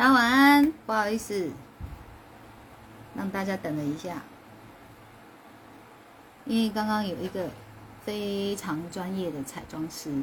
[0.00, 1.50] 大家晚安，不好意思，
[3.14, 4.22] 让大家等了一下，
[6.46, 7.50] 因为刚刚有一个
[8.02, 10.22] 非常专业的彩妆师，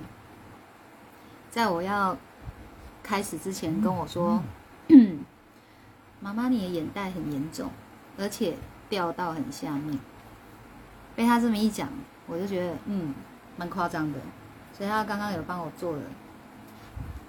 [1.52, 2.18] 在我要
[3.04, 4.42] 开始之前跟我说
[6.21, 7.69] ：“妈妈，你的眼袋很严重，
[8.17, 8.57] 而且
[8.89, 9.99] 掉到很下面。”
[11.15, 11.87] 被他这么一讲，
[12.25, 13.13] 我就觉得嗯，
[13.55, 14.17] 蛮夸张的。
[14.75, 16.02] 所以他刚刚有帮我做了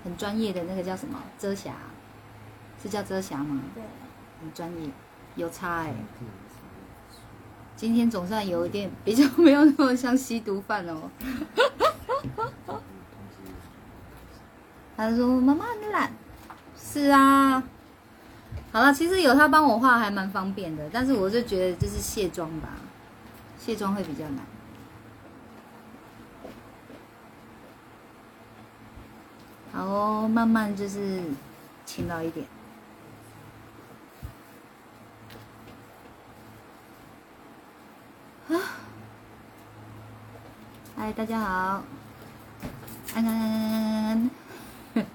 [0.03, 1.75] 很专业的那个叫什么遮瑕。
[2.83, 3.61] 是叫遮瑕吗？
[3.75, 3.83] 对，
[4.41, 4.91] 很专业，
[5.37, 5.95] 有差哎。
[7.77, 11.11] 今天总算有一点比较没有那么像吸毒犯哦。
[14.97, 16.13] 他说：“妈妈很懒。”
[16.77, 17.63] 是啊。
[18.73, 22.71] 好了，其实有他帮我画还蛮方便的，但是我就觉得就是卸妆吧，
[23.59, 24.45] 卸妆会比较难。
[29.73, 31.23] 好哦，慢慢就是
[31.87, 32.45] 勤劳一点。
[41.09, 41.83] 嗨，大家好，
[43.15, 43.73] 安安安安
[44.05, 44.31] 安安，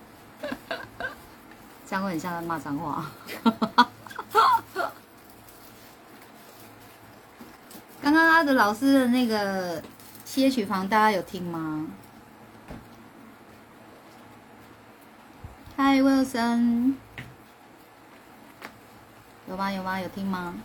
[1.86, 3.06] 这样会很像在骂脏话。
[8.02, 9.84] 刚刚他的老师的那个
[10.26, 11.86] C H 房，大家有听吗？
[15.78, 16.96] 嗨，Wilson，
[19.48, 19.72] 有吗？
[19.72, 20.00] 有吗？
[20.00, 20.56] 有听吗？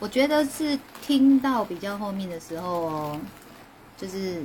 [0.00, 3.20] 我觉得是听到比较后面的时候哦，
[3.98, 4.42] 就是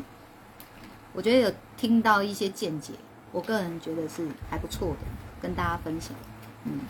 [1.13, 2.91] 我觉得有听到一些见解，
[3.31, 4.97] 我个人觉得是还不错的，
[5.41, 6.13] 跟大家分享。
[6.65, 6.81] 嗯，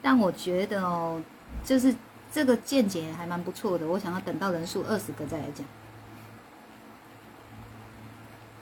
[0.00, 1.20] 但我觉得哦，
[1.64, 1.92] 就是
[2.30, 5.66] 这个见解还蛮不错的，我想要等到人数二十个再来讲。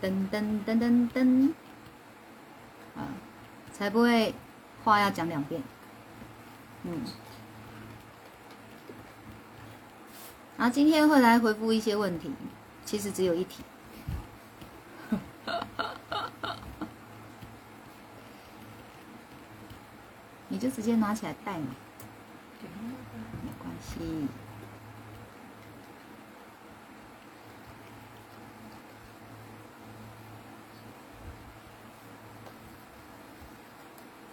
[0.02, 1.52] 噔噔噔噔噔，
[2.96, 3.04] 啊，
[3.70, 4.34] 才不会
[4.82, 5.62] 话要讲两遍。
[6.84, 7.02] 嗯。
[10.56, 12.30] 然后今天会来回复一些问题，
[12.84, 13.62] 其实只有一题，
[20.48, 21.66] 你就直接拿起来戴嘛，
[23.42, 24.28] 没关系。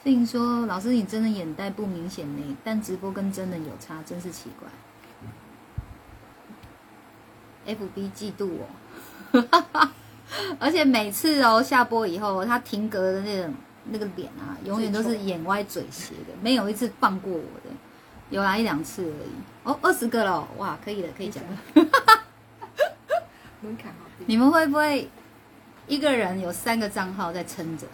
[0.04, 4.68] 所以说，老师你真的眼袋不明显呢，但直播跟真的有差，真是奇怪。
[7.66, 8.68] F B 嫉妒我，
[10.60, 13.54] 而且每次哦下播以后，他停格的那种
[13.86, 17.70] 那个脸啊，永远都是眼歪嘴斜的，没有一次放过我的，
[18.30, 19.32] 有来一两次而已。
[19.64, 21.50] 哦，二十个了，哇，可以了，可以讲了。
[23.62, 24.26] 门槛好低。
[24.26, 25.08] 你们会不会
[25.88, 27.86] 一个人有三个账号在撑着？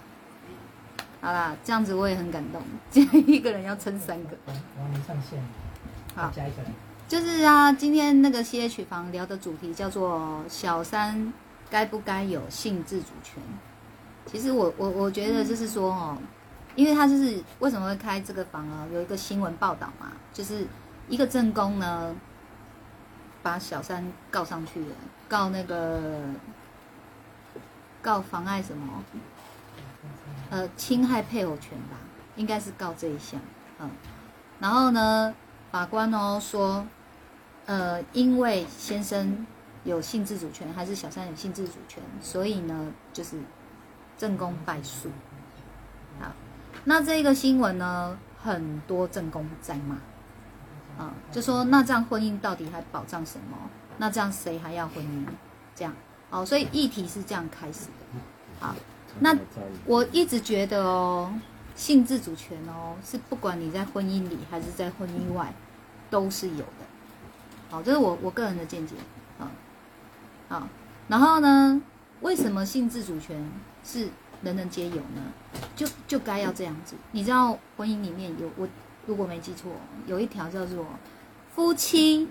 [1.20, 4.36] 好啦，这样子我也很感动，今天一个人要撑三个。
[4.46, 5.38] 我还没上线，
[6.14, 6.72] 好，加一个人。
[7.08, 11.32] 就是啊，今天那个 C H 房聊的主题叫做“小三
[11.70, 13.42] 该不该有性自主权”。
[14.30, 16.18] 其实我我我觉得就是说哦，
[16.74, 18.86] 因为他就是为什么会开这个房啊？
[18.92, 20.66] 有一个新闻报道嘛，就是
[21.08, 22.14] 一个正宫呢，
[23.42, 24.94] 把小三告上去了，
[25.30, 26.20] 告那个
[28.02, 29.02] 告妨碍什么？
[30.50, 31.96] 呃，侵害配偶权吧，
[32.36, 33.40] 应该是告这一项。
[33.80, 33.88] 嗯，
[34.60, 35.34] 然后呢，
[35.72, 36.86] 法官哦说。
[37.68, 39.46] 呃，因为先生
[39.84, 43.38] 有性自主权，还是小三有性自主权，所以呢，就是
[44.16, 45.10] 正宫败诉。
[46.18, 46.32] 好，
[46.84, 49.96] 那这个新闻呢，很多正宫在骂，
[51.04, 53.58] 啊，就说那这样婚姻到底还保障什么？
[53.98, 55.26] 那这样谁还要婚姻？
[55.76, 55.92] 这样，
[56.30, 58.20] 哦，所以议题是这样开始的。
[58.60, 58.74] 好，
[59.20, 59.36] 那
[59.84, 61.30] 我一直觉得哦，
[61.76, 65.52] 性自主权哦，是不管你在婚姻里还是在婚姻外，
[66.08, 66.87] 都是有的。
[67.70, 68.94] 好，这是我我个人的见解，
[69.38, 69.50] 啊，
[70.48, 70.66] 好，
[71.06, 71.82] 然后呢，
[72.22, 73.50] 为什么性自主权
[73.84, 74.08] 是
[74.42, 75.22] 人人皆有呢？
[75.76, 76.94] 就就该要这样子。
[77.12, 78.66] 你知道婚姻里面有我
[79.06, 79.70] 如果没记错，
[80.06, 80.86] 有一条叫做
[81.54, 82.28] 夫妻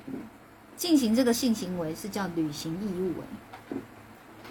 [0.75, 3.77] 进行这个性行为是叫履行义务哎，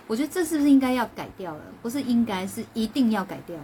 [0.07, 1.63] 我觉得这是不是应该要改掉了？
[1.83, 3.63] 不是应该是一定要改掉的，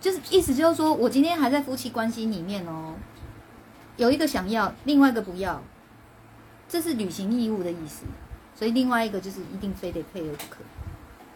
[0.00, 2.94] 就是意思就是说我今天还在夫妻关系里面哦。
[3.96, 5.62] 有一个想要，另外一个不要，
[6.68, 8.04] 这是履行义务的意思。
[8.54, 10.56] 所以另外一个就是一定非得配合不可，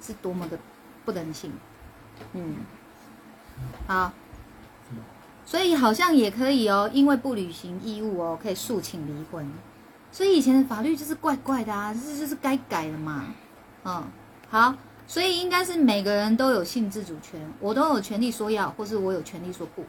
[0.01, 0.59] 是多么的
[1.05, 1.53] 不人性。
[2.33, 2.57] 嗯，
[3.87, 4.13] 好，
[5.45, 9.51] 所以好像也可以哦，因为不履行义务哦，可以诉请离婚。
[10.11, 13.27] 所以以前的法律就是怪怪的啊，这就是该改的嘛。
[13.85, 14.05] 嗯，
[14.49, 14.75] 好，
[15.07, 19.85] 所以应该是每个人都有性自主权，我都有权利说要，或是我有权利说不。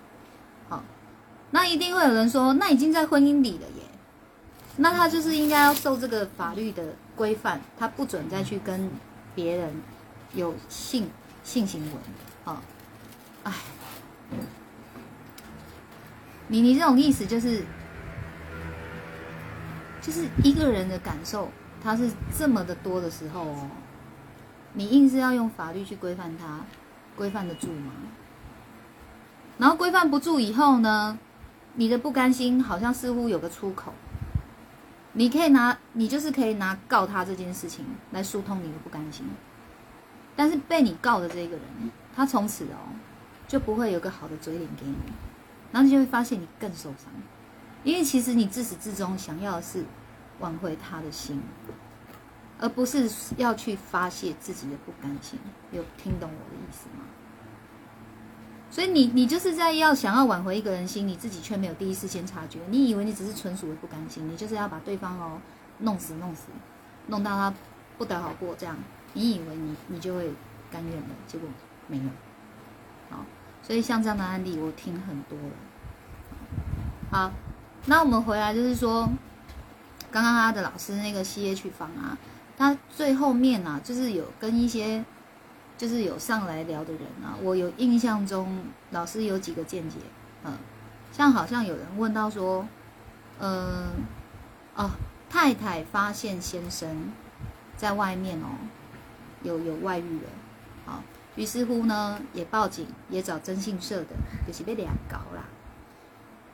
[0.67, 0.83] 好，
[1.51, 3.83] 那一定会有人说，那已经在婚姻里了耶，
[4.77, 6.83] 那他就是应该要受这个法律的
[7.15, 8.89] 规范，他不准再去跟
[9.35, 9.73] 别人
[10.33, 11.09] 有性
[11.43, 11.97] 性行为。
[12.45, 12.61] 好，
[13.43, 13.53] 哎，
[16.47, 17.63] 你你这种意思就是，
[20.01, 21.49] 就是一个人的感受，
[21.83, 23.69] 他是这么的多的时候哦，
[24.73, 26.61] 你硬是要用法律去规范他，
[27.17, 27.91] 规范得住吗？
[29.57, 31.19] 然后规范不住以后呢，
[31.75, 33.93] 你的不甘心好像似乎有个出口，
[35.13, 39.25] 你可以拿，你就是可以拿告他这件事情来疏通你的不甘心，
[40.35, 42.91] 但是被你告的这个人，他从此哦
[43.47, 44.95] 就不会有个好的嘴脸给你，
[45.71, 47.07] 然后你就会发现你更受伤，
[47.83, 49.85] 因为其实你自始至终想要的是
[50.39, 51.41] 挽回他的心，
[52.59, 55.39] 而不是要去发泄自己的不甘心。
[55.71, 57.05] 有听懂我的意思吗？
[58.71, 62.57] 所以你你就是在要想要挽回一个人心，你自己却没有第一时间察觉。
[62.69, 65.41] 你以为你只是纯属的不甘心，你就是要把对方哦
[65.79, 66.43] 弄死弄死，
[67.07, 67.53] 弄到他
[67.97, 68.77] 不得好过这样。
[69.13, 70.31] 你以为你你就会
[70.71, 71.49] 甘愿了，结果
[71.87, 72.03] 没有。
[73.09, 73.25] 好，
[73.61, 75.55] 所以像这样的案例我听很多了。
[77.11, 77.31] 好，
[77.87, 79.09] 那我们回来就是说，
[80.09, 82.17] 刚刚他的老师那个 C H 房啊，
[82.57, 85.03] 他最后面啊，就是有跟一些。
[85.81, 89.97] 就是有上来聊的人啊，我有印象中老师有几个见解，
[90.43, 90.53] 嗯，
[91.11, 92.67] 像好像有人问到说，
[93.39, 93.89] 嗯，
[94.75, 94.91] 哦，
[95.27, 97.11] 太太发现先生
[97.77, 98.45] 在外面哦，
[99.41, 100.29] 有有外遇了，
[100.85, 101.01] 好，
[101.35, 104.09] 于是乎呢也报警，也找征信社的，
[104.45, 105.45] 就是被俩搞啦，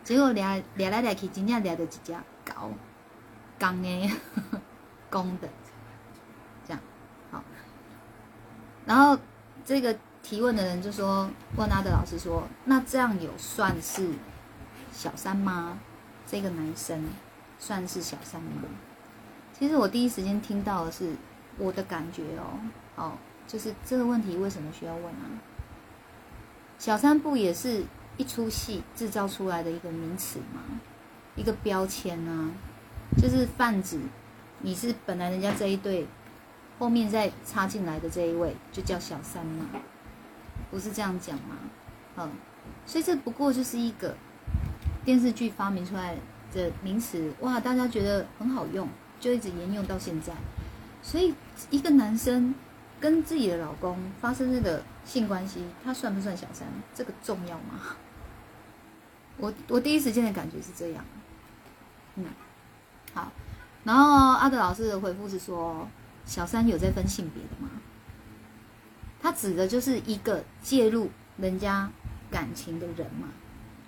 [0.05, 1.99] 结果俩俩来俩去，真正俩到一只
[2.45, 2.71] 搞，
[3.59, 4.09] 公的，
[5.11, 5.49] 公的。
[8.87, 9.19] 然后
[9.65, 9.93] 这个
[10.23, 14.09] 提问的人就说：“问他的老师说，那这样有算是
[14.93, 15.77] 小三吗？
[16.25, 17.03] 这个男生
[17.59, 18.63] 算是小三吗？”
[19.59, 21.11] 其实我第一时间听到的是
[21.57, 22.59] 我的感觉哦，
[22.95, 23.11] 哦，
[23.45, 25.27] 就是这个问题为什么需要问啊？
[26.79, 27.83] 小三不也是
[28.15, 30.61] 一出戏制造出来的一个名词吗？
[31.35, 32.51] 一个标签啊，
[33.21, 33.99] 就是泛指
[34.61, 36.07] 你是本来人家这一对。
[36.79, 39.65] 后面再插进来的这一位就叫小三嘛，
[40.69, 41.57] 不是这样讲吗？
[42.17, 42.29] 嗯，
[42.85, 44.15] 所以这不过就是一个
[45.03, 46.15] 电视剧发明出来
[46.53, 48.87] 的名词，哇，大家觉得很好用，
[49.19, 50.33] 就一直沿用到现在。
[51.01, 51.33] 所以
[51.71, 52.53] 一个男生
[52.99, 56.67] 跟自己的老公发生这个性关系，他算不算小三？
[56.93, 57.95] 这个重要吗？
[59.37, 61.03] 我我第一时间的感觉是这样。
[62.15, 62.25] 嗯，
[63.15, 63.31] 好，
[63.83, 65.87] 然后阿德老师的回复是说。
[66.27, 67.71] 小三有在分性别的吗？
[69.19, 71.89] 他指的就是一个介入人家
[72.29, 73.29] 感情的人嘛，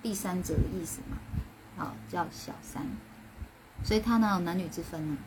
[0.02, 1.18] 第三者的意思嘛，
[1.78, 2.84] 好叫小三，
[3.84, 5.18] 所以他哪有男女之分呢？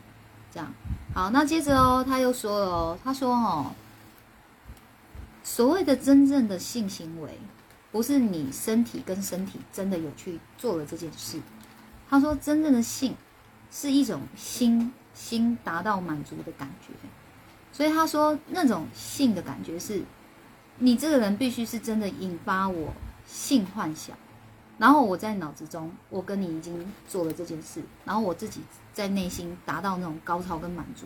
[0.51, 0.73] 这样
[1.13, 3.71] 好，那接着哦，他又说了哦，他说哦，
[5.43, 7.39] 所谓的真正的性行为，
[7.91, 11.39] 不是你身体跟身体真的有去做了这件事，
[12.09, 13.15] 他说真正的性
[13.71, 14.91] 是一种心。
[15.13, 16.93] 心达到满足的感觉，
[17.71, 20.03] 所以他说那种性的感觉是，
[20.79, 22.93] 你这个人必须是真的引发我
[23.25, 24.17] 性幻想，
[24.77, 31.05] 然后我在脑子中我跟你已经做了这件事，然后我自己在内心达到那种高潮跟满足。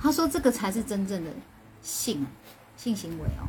[0.00, 1.30] 他说这个才是真正的
[1.82, 2.26] 性
[2.76, 3.44] 性行为哦。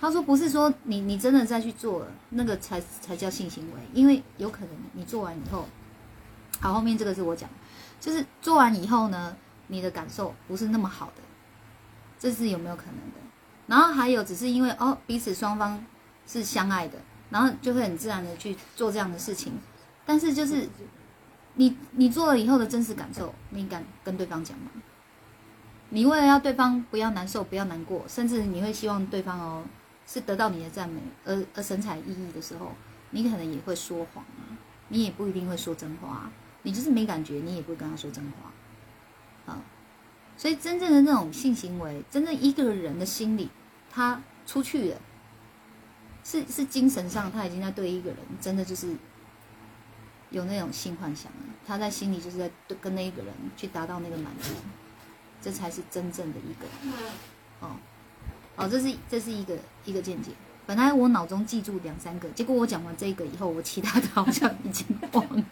[0.00, 5.66] 他说不是说你你真的再去做了那个才才叫性行为，因为有可能你做完以后，
[6.60, 7.48] 好后面这个是我讲。
[8.04, 9.34] 就是做完以后呢，
[9.68, 11.22] 你的感受不是那么好的，
[12.18, 13.16] 这是有没有可能的？
[13.66, 15.82] 然后还有只是因为哦彼此双方
[16.26, 16.98] 是相爱的，
[17.30, 19.54] 然后就会很自然的去做这样的事情。
[20.04, 20.68] 但是就是
[21.54, 24.70] 你你做了以后的真实感受，你敢跟对方讲吗？
[25.88, 29.64] 你为了要对方不要难受、不要难过，甚至你会希望对方哦
[30.06, 32.72] 是得到你的赞美而而神采奕奕的时候，
[33.12, 34.52] 你可能也会说谎啊，
[34.88, 36.30] 你也不一定会说真话。
[36.64, 39.62] 你就是没感觉，你也不会跟他说真话，啊，
[40.36, 43.48] 所以真正的那种性行为，真正一个人的心理，
[43.90, 45.00] 他出去了，
[46.24, 48.96] 是是精神上他已经在对一个人，真的就是
[50.30, 54.54] 有那种性幻想了，他在心里就是在跟那一个人去达到那个满足，
[55.42, 56.66] 这才是真正的一个，
[57.60, 57.76] 哦，
[58.56, 59.54] 哦，这是这是一个
[59.84, 60.30] 一个见解。
[60.66, 65.44] 本来我脑中记住两三个，结果我讲完这个以后，我其他的好像已经忘了。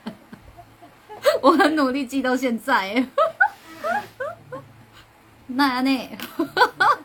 [1.42, 3.06] 我很努力记到现在，
[5.48, 6.08] 那呢？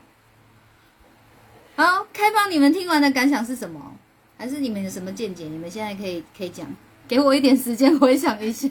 [2.13, 3.79] 开放你们听完的感想是什么？
[4.37, 5.45] 还是你们有什么见解？
[5.45, 6.65] 你们现在可以可以讲，
[7.07, 8.69] 给我一点时间回想一下。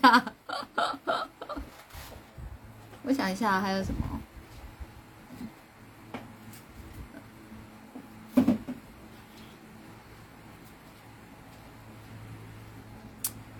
[3.04, 4.20] 我想一下还有什么？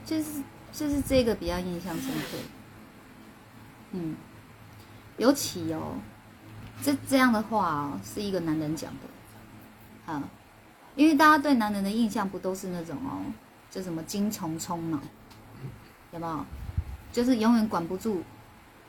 [0.04, 0.24] 就是
[0.76, 2.36] 就是这个比较印象深刻。
[3.92, 4.14] 嗯，
[5.16, 5.94] 尤其哦，
[6.82, 10.22] 这这样的话哦，是一个男人讲的，啊，
[10.94, 13.24] 因为大家对男人的印象不都是那种哦，
[13.70, 15.00] 就什么精虫充脑，
[16.12, 16.44] 有没有？
[17.10, 18.22] 就是永远管不住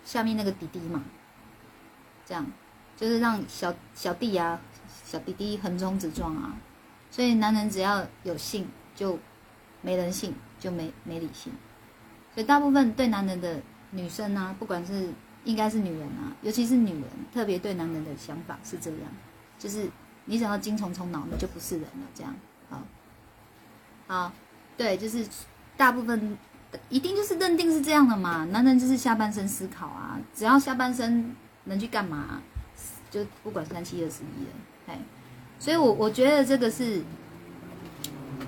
[0.03, 1.01] 下面那个弟弟嘛，
[2.25, 2.45] 这样
[2.97, 4.59] 就是让小小弟啊、
[5.05, 6.57] 小弟弟横冲直撞啊，
[7.09, 9.17] 所以男人只要有性就
[9.81, 11.53] 没人性，就没没理性，
[12.37, 13.59] 所以大部分对男人的。
[13.91, 15.09] 女生啊，不管是
[15.45, 17.03] 应该是女人啊，尤其是女人，
[17.33, 19.09] 特别对男人的想法是这样，
[19.57, 19.89] 就是
[20.25, 22.07] 你只要精虫充脑，你就不是人了。
[22.13, 22.35] 这样，
[22.69, 22.81] 好，
[24.07, 24.33] 好，
[24.75, 25.25] 对，就是
[25.77, 26.37] 大部分
[26.89, 28.43] 一定就是认定是这样的嘛。
[28.51, 32.41] 男人就是下半身思考啊，只要下半身能去干嘛，
[33.09, 34.51] 就不管三七二十一了。
[34.87, 34.99] 哎，
[35.57, 37.01] 所以我我觉得这个是。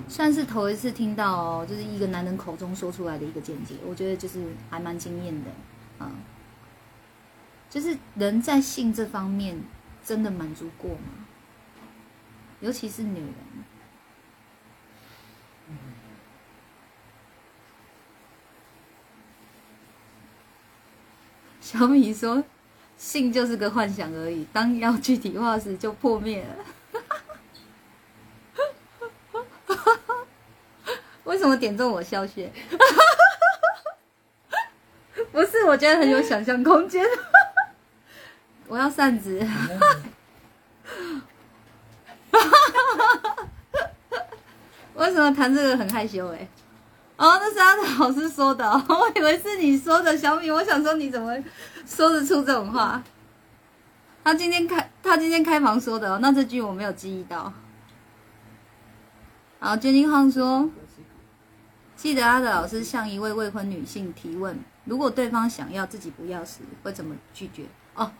[0.08, 5.50] 算是头一次听到哦，就是一个男人口中说出来的一个见解，我觉得就是还蛮惊艳的，
[6.04, 6.10] 啊，
[7.68, 9.60] 就是人在性这方面
[10.04, 11.26] 真的满足过吗？
[12.60, 13.34] 尤其是女人。
[21.60, 22.42] 小米说，
[22.98, 26.64] 性就是个幻想而已，当要具体化时就破灭了。
[31.30, 32.52] 为什么点中我笑穴？
[35.30, 37.06] 不是，我觉得很有想象空间。
[38.66, 39.38] 我要扇子。
[44.96, 46.26] 为什么谈这个很害羞？
[46.32, 46.48] 哎，
[47.16, 50.50] 哦，那是阿的老师说的， 我以为是你说的，小米。
[50.50, 51.32] 我想说，你怎么
[51.86, 53.00] 说得出这种话？
[54.24, 57.52] 他今天开，他今天开房说的，那这句我没有记忆到。
[59.60, 60.68] 好，娟金浩说。
[62.00, 67.66] 记得阿德老师向一位未婚女性提问：如果对方想要自己不要时，会怎么拒绝？
[67.94, 68.10] 哦，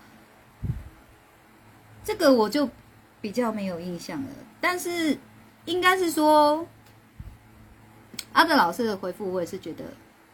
[2.05, 2.69] 这个我就
[3.23, 4.29] 比较没有印象了。
[4.61, 5.17] 但是
[5.65, 6.67] 应该是说，
[8.35, 9.85] 阿德老师的回复，我也是觉得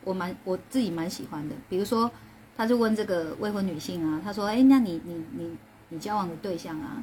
[0.03, 1.55] 我蛮我自己蛮喜欢的。
[1.69, 2.11] 比如说，
[2.57, 5.57] 他就问这个未婚女性啊，他说：“哎，那你你你
[5.91, 7.01] 你交往的对象啊，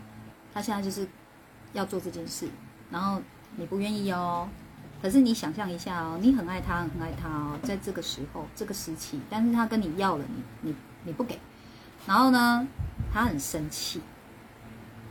[0.53, 1.07] 他现在就是
[1.71, 2.50] 要做这件事，
[2.91, 3.21] 然后
[3.55, 4.50] 你不愿意哦。”
[5.03, 11.38] 可是你想象一下哦，你很爱他，很爱他哦，在这个时候、这个时期，但是他跟你要了，你你你不给，
[12.07, 12.65] 然后呢，
[13.13, 14.00] 他很生气，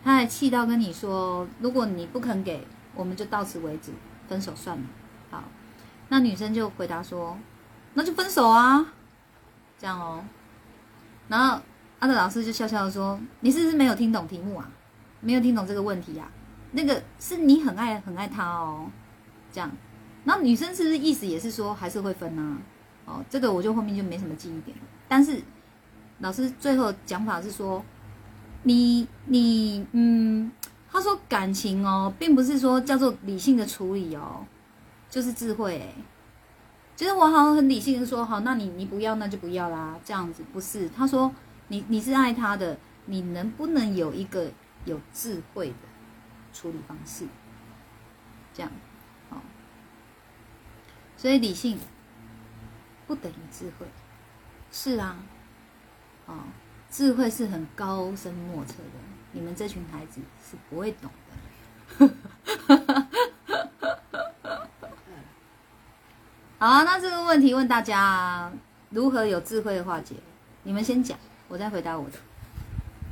[0.02, 3.92] 他还气到跟你说，如果你不肯给，我们就到此为止，
[4.28, 4.82] 分手算了。
[5.30, 5.44] 好，
[6.08, 7.36] 那女生就回答说，
[7.92, 8.94] 那就分手啊，
[9.78, 10.24] 这样哦。
[11.28, 11.60] 然后
[11.98, 14.70] 阿德老师就笑笑的说，你是不是没有听懂题目啊？
[15.20, 16.30] 没有听懂这个问题呀？
[16.70, 18.90] 那个是你很爱很爱他哦。
[19.52, 19.70] 这样，
[20.24, 22.58] 那女生是不是意思也是说还是会分呢？
[23.04, 24.82] 哦，这个我就后面就没什么记忆点了。
[25.08, 25.42] 但是
[26.20, 27.84] 老师最后讲法是说，
[28.62, 30.50] 你你嗯，
[30.90, 34.46] 他说感情哦，并不是说叫做理性的处理哦，
[35.10, 35.94] 就是智慧哎。
[36.94, 40.88] 其实我好像很理性的说，好，那你你不要那就不要啦，这样子不是？
[40.90, 41.32] 他说
[41.68, 44.48] 你你是爱他的，你能不能有一个
[44.84, 45.74] 有智慧的
[46.52, 47.26] 处理方式？
[48.54, 48.70] 这样。
[51.22, 51.78] 所以理性
[53.06, 53.86] 不等于智慧，
[54.72, 55.16] 是啊，
[56.26, 56.34] 哦，
[56.90, 58.98] 智慧是很高深莫测的，
[59.30, 61.08] 你们这群孩子是不会懂
[62.00, 62.08] 的。
[66.58, 68.50] 好啊，那这个问题问大家，
[68.90, 70.16] 如何有智慧的化解？
[70.64, 72.18] 你们先讲，我再回答我的。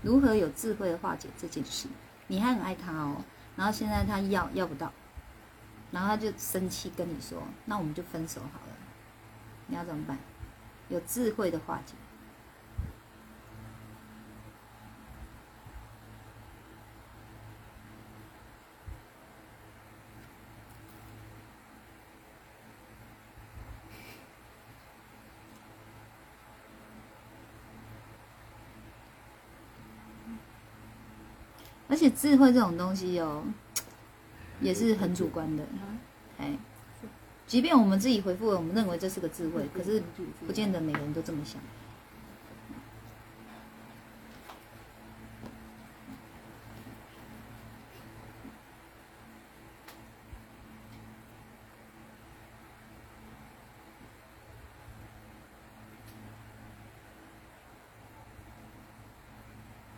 [0.02, 1.86] 如何有智慧的化解这件事？
[2.26, 3.18] 你还很爱他哦，
[3.54, 4.92] 然后现在他要要不到。
[5.92, 8.72] 然后他就生气跟你说：“那我们就分手好了。”
[9.66, 10.18] 你要怎么办？
[10.88, 11.94] 有智慧的化解。
[31.88, 33.44] 而且智慧这种东西哦。
[34.60, 35.64] 也是很主观的，
[36.38, 36.56] 哎，
[37.46, 40.02] 即便我们自己回复了，我们认为这是个智慧，可是
[40.46, 41.60] 不见得每个人都这么想。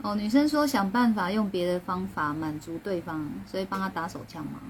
[0.03, 4.61] 哦，女生说想办法用别的方法满足对方，所以帮他打手枪吗？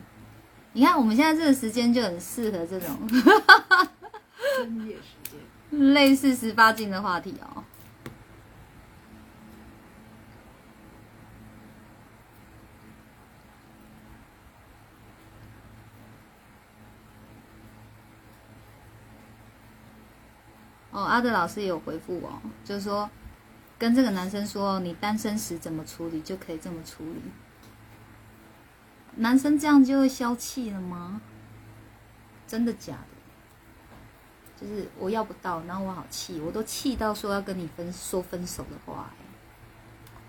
[0.75, 5.41] 你看我们现在这个时间就很适合这种深夜时间。
[5.95, 7.65] 类似十八禁的话题哦。
[20.91, 23.09] 哦，阿德老师也有回复哦，就是说
[23.83, 27.21] 跟这个男生说，你单身时怎么处理就可以这么处理。
[29.17, 31.21] 男生这样就会消气了吗？
[32.47, 34.61] 真的假的？
[34.61, 39.11] 就是我要不到，然后我好气，我都气到说要跟你分说分手的话、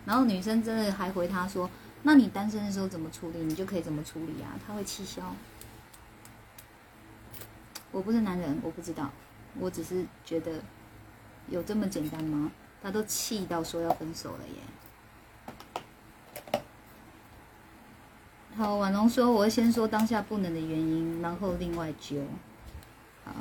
[0.04, 1.70] 然后女生真的还回他说
[2.02, 5.36] ：“那你单身的时候怎么处理，你就可以怎么处理啊？”他会气消。
[7.92, 9.12] 我不是男人，我不知道，
[9.60, 10.54] 我只是觉得
[11.50, 12.52] 有这么简单吗？
[12.84, 14.56] 他都气到说要分手了耶。
[18.58, 22.24] 好，婉容说：“我会先说当下不能的原因，然后另外揪。”
[23.26, 23.34] 好。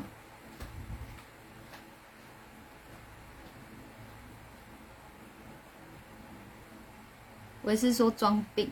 [7.62, 8.70] 我也是说装病。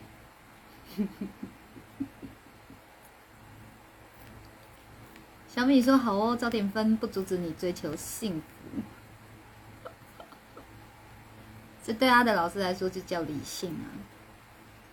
[5.47, 8.81] 小米说：“好哦，早点分不阻止你追求幸福。”
[11.83, 13.89] 这对他的老师来说就叫理性啊。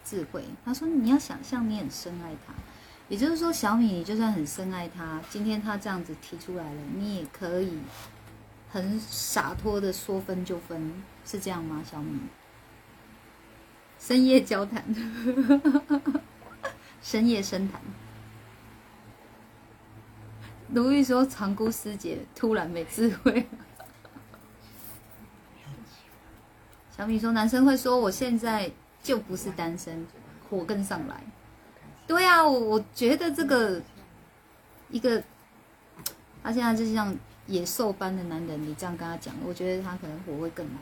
[0.04, 2.54] 智慧，他说你要想象你很深爱他，
[3.08, 7.78] 也就是说，小米你就算很深爱他，今天他这样子提出来了，你也可以
[8.70, 10.94] 很洒脱的说分就分，
[11.26, 11.84] 是这样吗？
[11.84, 12.20] 小米，
[13.98, 14.82] 深夜交谈，
[17.02, 17.78] 深夜深谈。
[20.72, 23.46] 卢玉说长姑师姐突然没智慧。
[26.98, 28.70] 小米说男生会说我现在。
[29.00, 30.04] 就不是单身，
[30.50, 31.22] 火更上来。
[32.04, 33.80] 对啊，我我觉得这个
[34.90, 35.22] 一个，
[36.42, 40.72] 他现在就像野兽般的男人，你这样跟他讲，我觉得他可能火会更来。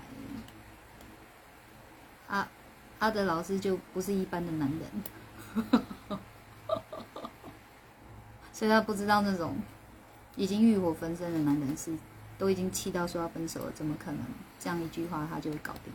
[2.29, 2.48] 阿
[3.00, 5.68] 阿德老师就不是一般的男人，
[8.50, 9.55] 所以他不知道那种
[10.37, 11.94] 已经欲火焚身的男人是
[12.38, 14.20] 都已经气到说要分手了，怎么可能
[14.59, 15.92] 这样一句话他就会搞定？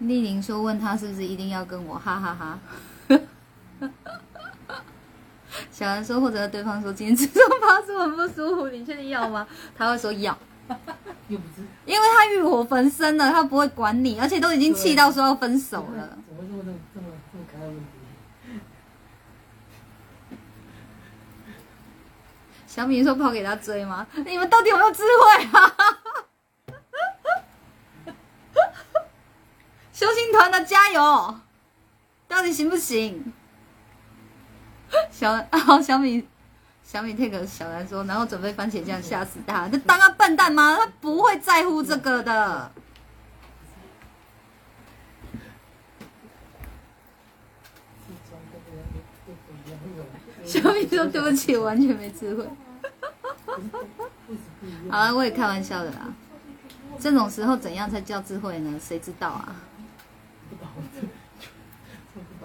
[0.00, 1.98] 丽玲说：“问他是不是一定要跟我？
[1.98, 2.58] 哈哈哈。
[5.70, 10.36] ”小兰说：“或者对方说今天吃中发出很不舒服，你确定要吗？”他会说要，
[11.28, 11.36] 因
[12.00, 16.16] 为他欲火焚身了，他不会管你，而且都已经气到说要分手了。
[16.28, 17.82] 怎么这么这么这么这么可爱问题？
[22.66, 24.06] 小米说：“跑给他追吗？
[24.14, 25.74] 你们到底有没有智慧啊？”
[30.00, 31.34] 修心团的加油，
[32.26, 33.22] 到底行不行？
[35.10, 35.46] 小啊，
[35.84, 36.26] 小米，
[36.82, 40.74] 小米 take 小兰说，然后准备番茄酱吓死他，他当他笨蛋吗？
[40.74, 42.72] 他不会在乎这个的。
[50.46, 52.48] 小米说对不起，我完全没智慧。
[54.90, 56.08] 好了，我也开玩笑的啦。
[56.98, 58.80] 这种时候怎样才叫智慧呢？
[58.82, 59.54] 谁知道啊？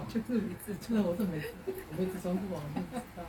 [0.08, 3.24] 就是每次，真的我是每次，我每次装不好，你知道。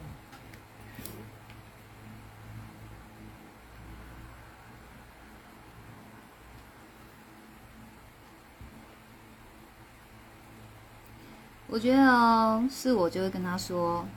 [11.69, 14.07] 我觉得哦，是我就会跟他说，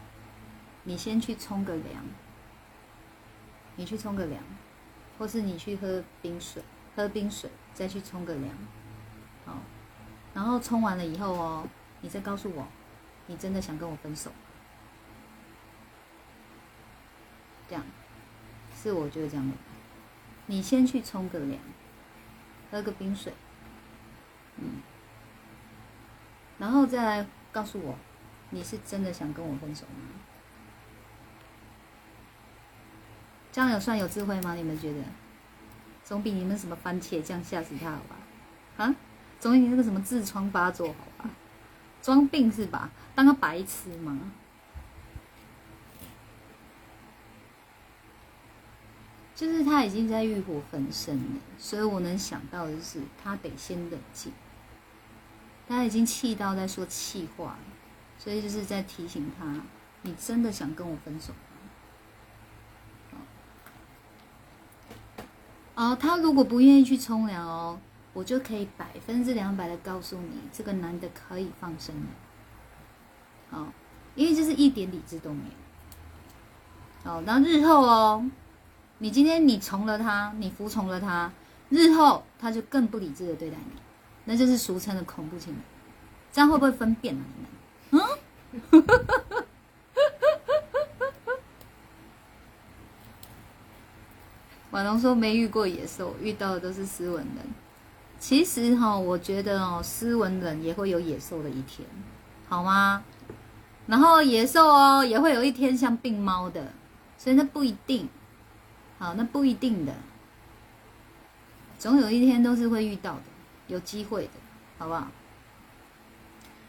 [0.84, 2.04] 你先去冲个凉，
[3.74, 4.40] 你去冲个凉，
[5.18, 6.62] 或是你去喝冰水，
[6.94, 8.54] 喝冰水再去冲个凉，
[10.34, 11.68] 然后冲完了以后哦。
[12.02, 12.66] 你再告诉我，
[13.26, 14.32] 你真的想跟我分手？
[17.68, 17.84] 这样，
[18.74, 19.52] 是我就这样。
[20.46, 21.60] 你先去冲个凉，
[22.70, 23.34] 喝个冰水，
[24.56, 24.80] 嗯，
[26.58, 27.98] 然后再来告诉我，
[28.48, 30.08] 你是真的想跟我分手吗？
[33.52, 34.54] 这样有算有智慧吗？
[34.54, 34.98] 你们觉得？
[36.02, 38.16] 总比你们什么番茄酱吓死他好吧？
[38.78, 38.94] 啊，
[39.40, 41.30] 总比你那个什么痔疮发作好吧？
[42.00, 42.90] 装病是吧？
[43.14, 44.32] 当个白痴吗？
[49.34, 54.30] 就是他已经在欲火焚身了，所以我能想到的就是，他得先冷静。
[55.66, 57.58] 他已经气到在说气话了，
[58.18, 59.46] 所以就是在提醒他：
[60.02, 63.18] 你真的想跟我分手吗？
[65.76, 67.78] 哦，他如果不愿意去冲凉哦，
[68.12, 72.02] 我就可以百分之两百的告诉你，这个男的可以放生了。
[73.50, 73.68] 哦，
[74.14, 75.44] 因为就是一点理智都没
[77.04, 77.10] 有。
[77.10, 78.30] 哦，然后日后哦，
[78.98, 81.32] 你今天你从了他，你服从了他，
[81.68, 83.80] 日后他就更不理智的对待你，
[84.24, 85.62] 那就是俗称的恐怖情人。
[86.32, 87.22] 这样会不会分辨啊？
[87.92, 88.02] 你们？
[88.72, 88.82] 嗯？
[94.70, 97.36] 婉龙说没遇过野兽，遇到的都是斯文人。
[98.20, 101.88] 其实哈，我觉得哦，斯文人也会有野兽的一天，
[102.48, 103.02] 好吗？
[103.86, 106.72] 然后野兽哦，也会有一天像病猫的，
[107.16, 108.08] 所以那不一定。
[108.98, 109.94] 好，那不一定的，
[111.78, 113.22] 总有一天都是会遇到的，
[113.68, 114.32] 有机会的，
[114.78, 115.08] 好不好？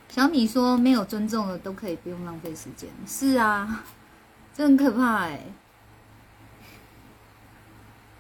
[0.08, 2.90] 小米说没有尊重的都可以不用浪费时间。
[3.06, 3.84] 是啊，
[4.56, 5.44] 这很可怕哎。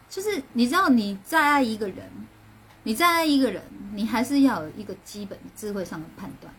[0.09, 2.11] 就是你知道，你再爱一个人，
[2.83, 3.61] 你再爱一个人，
[3.93, 6.53] 你还是要有一个基本智慧上的判断。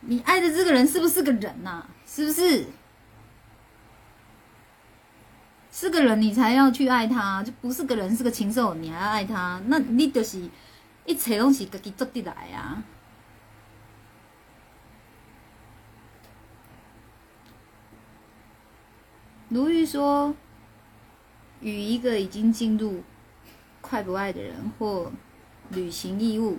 [0.00, 1.84] 你爱的这个人是不是个人呐？
[2.06, 2.66] 是不是？
[5.70, 9.62] 是个人，你才要去爱他，就不是个人，是个禽兽，你还要爱他？
[9.66, 10.50] 那你就是
[11.06, 12.82] 一切东西自己做得来啊。
[19.48, 20.34] 卢玉说。
[21.60, 23.04] 与一个已经进入
[23.92, 25.12] 快不爱的人或
[25.68, 26.56] 履行义务，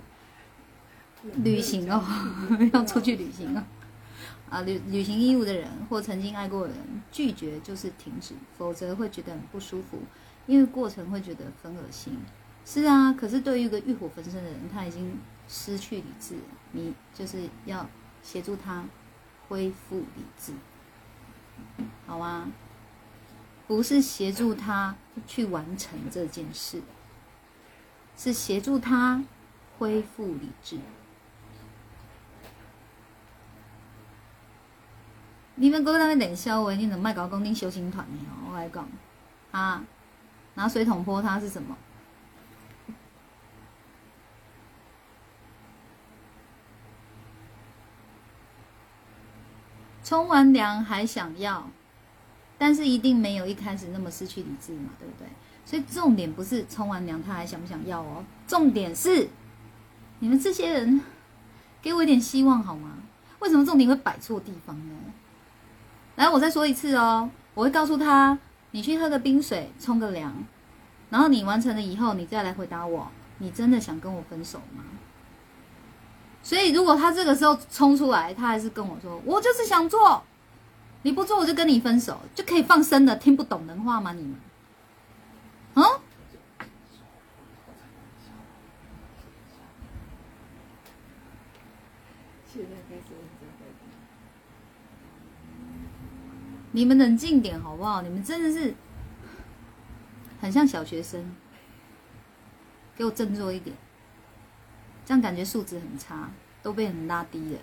[1.37, 1.99] 旅行哦，
[2.71, 3.65] 要出去旅行啊，
[4.51, 6.77] 啊履履行义务的人或曾经爱过的人
[7.11, 9.97] 拒绝就是停止，否则会觉得很不舒服，
[10.45, 12.15] 因为过程会觉得很恶心。
[12.63, 15.17] 是啊，可是对于一个欲火焚身的人，他已经
[15.47, 16.35] 失去理智，
[16.73, 17.89] 你就是要
[18.21, 18.85] 协助他
[19.49, 20.53] 恢复理智，
[22.05, 22.51] 好吗？
[23.65, 26.79] 不是协助他去完成这件事，
[28.17, 29.23] 是协助他
[29.77, 30.79] 恢复理智。
[35.55, 38.19] 你们哥那边冷笑话，你怎么卖搞公丁修行团呢？
[38.49, 38.89] 我来讲
[39.51, 39.83] 啊，
[40.55, 41.77] 拿水桶泼他是什么？
[50.03, 51.69] 冲完凉还想要？
[52.57, 55.27] 但是一定没有一开始那么失去理智嘛，对不对？
[55.65, 59.29] 所以重点不是冲完凉他还想不想要哦，重点是
[60.19, 61.01] 你们这些人
[61.81, 62.97] 给我一点希望好吗？
[63.39, 64.95] 为什么重点会摆错地方呢？
[66.15, 68.37] 来，我再说一次哦，我会告诉他，
[68.71, 70.33] 你去喝个冰水，冲个凉，
[71.09, 74.83] 然后你完成了以后，你再来回答我，你真的想跟我分手吗？
[76.41, 80.23] 所以如果他这个时候冲出来，他还是跟我说，我就是想做。
[81.05, 83.13] 你不做我就跟你分手，就可以放生的？
[83.17, 84.13] 听不懂人话吗？
[84.13, 84.35] 你们，
[85.73, 85.83] 啊？
[96.75, 98.01] 你们冷静点好不好？
[98.01, 98.73] 你们真的是
[100.41, 101.35] 很像小学生，
[102.95, 103.75] 给我振作一点，
[105.05, 106.31] 这样感觉素质很差，
[106.63, 107.59] 都被人拉低了。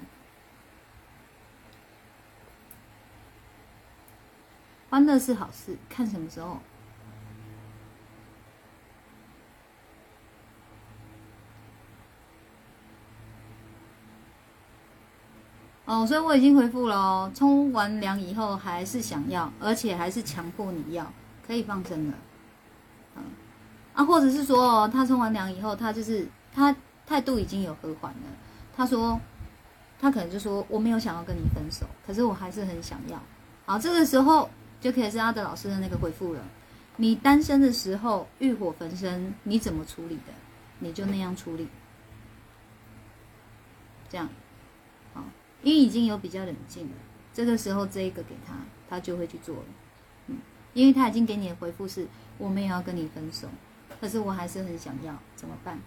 [4.89, 6.61] 欢乐是好事，看什么时候。
[15.91, 17.33] 哦，所以我已经回复了哦。
[17.35, 21.13] 冲完凉以后还是想要，而且还是强迫你要，
[21.45, 22.15] 可以放生了。
[23.17, 23.23] 嗯，
[23.95, 26.75] 啊，或者是说哦，他冲完凉以后，他就是他
[27.05, 28.29] 态度已经有和缓了。
[28.77, 29.21] 他说，
[29.99, 33.21] 他可能就说我没有想要跟你分手，可是我还是很想要。
[33.67, 34.49] 好，这个时候。
[34.81, 36.41] 就可以是阿德老师的那个回复了。
[36.97, 40.33] 你单身的时候欲火焚身，你怎么处理的？
[40.79, 41.69] 你就那样处理。
[44.09, 44.27] 这样，
[45.63, 46.93] 因为已经有比较冷静了。
[47.33, 48.55] 这个时候这一个给他，
[48.89, 49.65] 他就会去做了。
[50.27, 50.39] 嗯，
[50.75, 52.07] 因为他已经给你的回复是：
[52.39, 53.49] 我没有要跟你分手，
[54.01, 55.79] 可是我还是很想要，怎么办？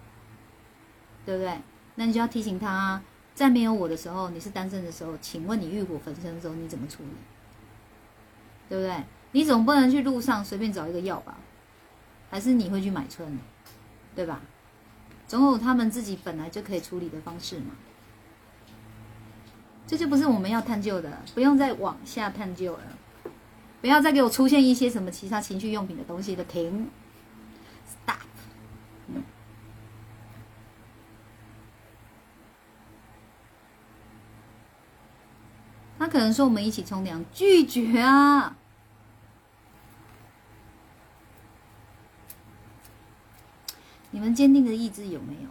[1.26, 1.58] 对不对？
[1.96, 3.02] 那你就要提醒他，
[3.34, 7.10] 在没有我的时候，你是单身的时候，请问你欲火焚身的时候，你怎么处理？
[8.68, 9.04] 对不对？
[9.32, 11.36] 你总不能去路上随便找一个药吧？
[12.30, 13.38] 还是你会去买春，
[14.14, 14.40] 对吧？
[15.28, 17.72] 总有他们自己本来就可以处理的方式嘛。
[19.86, 22.82] 这就不是我们要探究的，不用再往下探究了。
[23.80, 26.88] 不要再给我出现一些什么其他情趣用品的东西的，停
[27.86, 28.16] ，stop。
[35.98, 38.56] 他可能说我们一起冲凉，拒绝啊！
[44.10, 45.48] 你们坚定的意志有没有？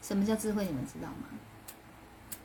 [0.00, 0.64] 什么叫智慧？
[0.64, 1.28] 你们知道吗？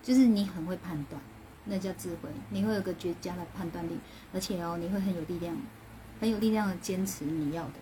[0.04, 1.20] 就是你很会判断，
[1.66, 2.30] 那叫智慧。
[2.50, 3.98] 你会有个绝佳的判断力，
[4.34, 5.56] 而且哦，你会很有力量，
[6.20, 7.76] 很有力量的坚持你要的，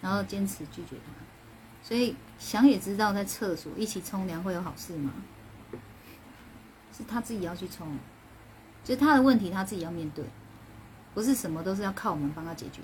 [0.00, 1.12] 然后坚持拒绝他。
[1.82, 5.12] 所以想也知道，在厕所一起冲凉会有好事吗？
[6.96, 7.98] 是他自己要去冲，
[8.82, 10.24] 就是他的问题他自己要面对，
[11.12, 12.80] 不是什么都是要靠我们帮他解决。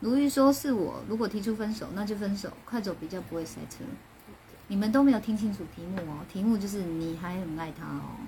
[0.00, 3.84] 如玉说：“是我，如果提出分手，那就分手，快走比较不会塞车。”
[4.70, 8.20] 你们都没有听清楚题目哦，题目就是你还很爱他哦，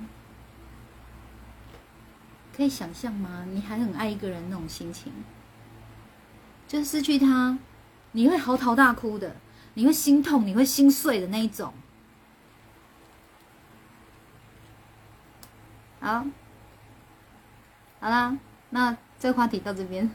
[2.57, 3.45] 可以想象吗？
[3.51, 5.13] 你还很爱一个人那种心情，
[6.67, 7.59] 就失去他，
[8.13, 9.37] 你会嚎啕大哭的，
[9.75, 11.75] 你会心痛，你会心碎的那一种。
[16.01, 16.25] 好，
[18.01, 18.39] 好啦，
[18.71, 20.11] 那这个话题到这边。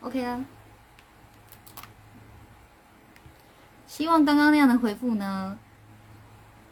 [0.00, 0.44] OK 啊，
[3.86, 5.58] 希望刚刚那样的回复呢，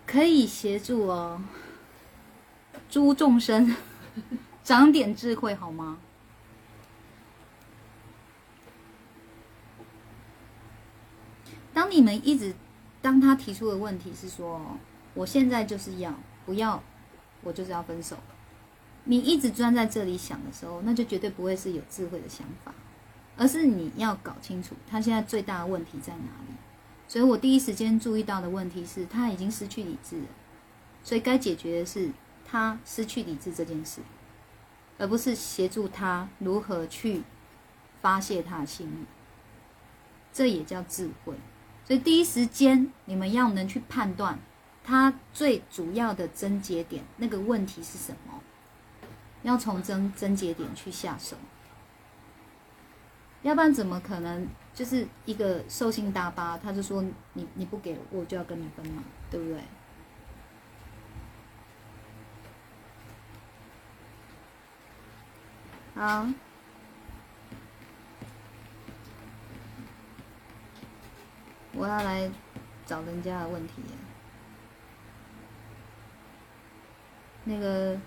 [0.06, 1.40] 可以协助哦，
[2.88, 3.76] 诸众生
[4.64, 5.98] 长点智慧好吗？
[11.74, 12.54] 当你们一直
[13.02, 14.78] 当他提出的问题是说，
[15.12, 16.14] 我现在就是要
[16.46, 16.82] 不要，
[17.42, 18.16] 我就是要分手，
[19.04, 22.72] 你一直钻在这里想的时候，那就绝对不会是有智慧的想法。
[23.38, 26.54] 而是你要搞清楚他现在最大的问题在哪里，
[27.06, 30.26] 所以我第一时间注意到的问题是他已经失去理智了，
[31.04, 32.10] 所以该解决的是
[32.44, 34.00] 他失去理智这件事，
[34.98, 37.22] 而不是协助他如何去
[38.02, 39.06] 发泄他的心意，
[40.32, 41.34] 这也叫智慧。
[41.84, 44.38] 所以第一时间你们要能去判断
[44.82, 48.42] 他最主要的症结点，那个问题是什么，
[49.42, 51.36] 要从症症结点去下手。
[53.42, 57.02] 要不然怎么可能就是一个兽性大巴，他就说
[57.34, 59.60] 你你不给我就要跟你分嘛，对不对？
[65.94, 66.26] 好，
[71.72, 72.30] 我要来
[72.86, 73.82] 找人家的问题。
[77.44, 77.98] 那个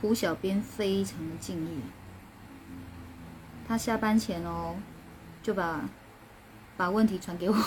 [0.00, 1.82] 胡小编非常的敬业。
[3.68, 4.74] 他下班前哦，
[5.42, 5.86] 就把
[6.78, 7.54] 把问题传给我。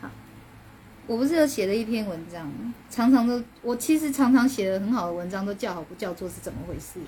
[0.00, 0.10] 好，
[1.06, 2.50] 我不是有写了一篇文章，
[2.90, 6.98] 常常都我其实常常写的很好的文章都叫好不叫座，是怎么回事？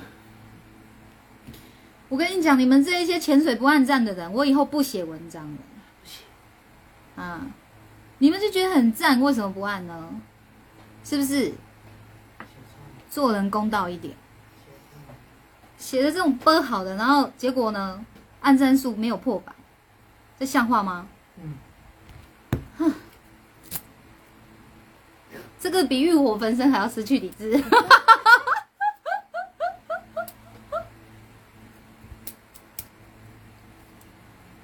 [2.08, 5.58] 我跟你讲，你们这一些潜水不按站的人，我以后不写文章了。
[7.16, 7.44] 啊。
[8.18, 10.08] 你们就觉得很赞，为什么不按呢？
[11.02, 11.52] 是不是？
[13.10, 14.12] 做人公道一点，
[15.78, 18.04] 写的这种不好的，然后结果呢，
[18.40, 19.52] 按赞数没有破百，
[20.36, 21.06] 这像话吗？
[21.40, 21.54] 嗯。
[22.76, 22.92] 哼，
[25.60, 27.62] 这个比欲火焚身还要失去理智。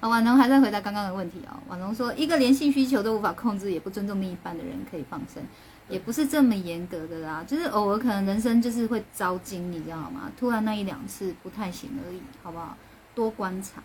[0.11, 1.57] 婉容还在回答刚刚的问题哦。
[1.69, 5.41] 婉容说，一个连性需求都无法控制，也不尊重另一半的人可以放生，
[5.87, 7.41] 也不是这么严格的啦。
[7.47, 10.29] 就是偶尔可能人生就是会遭惊，你知道吗？
[10.37, 12.75] 突然那一两次不太行而已，好不好？
[13.15, 13.81] 多观察，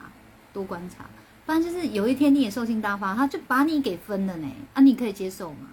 [0.52, 1.06] 多观察。
[1.44, 4.52] 不然就是有一天你也兽性大发，他就把你给分了呢。
[4.74, 5.68] 啊，你可以接受吗？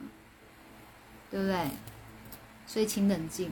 [1.31, 1.67] 对不对？
[2.67, 3.49] 所以请冷静。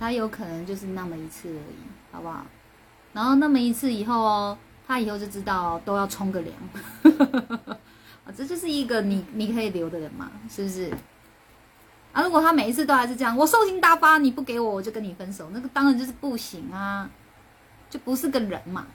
[0.00, 1.76] 他有可能就是那么一次而已，
[2.12, 2.46] 好不好？
[3.12, 4.56] 然后那么一次以后哦。
[4.86, 6.54] 他以后就知道都要冲个凉，
[8.24, 10.92] 啊， 这就是一个你你可以留的人嘛，是不是？
[12.12, 17.10] 啊，如果他每一次都还是这样，我兽性大发，你不给我，我就跟你分手，那个当然就是不行啊，
[17.90, 18.86] 就不是个人嘛，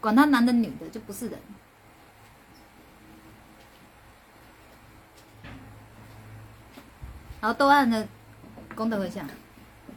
[0.00, 1.38] 管他男的女的，就不是人。
[7.40, 8.06] 好，都按的
[8.74, 9.26] 功德回向，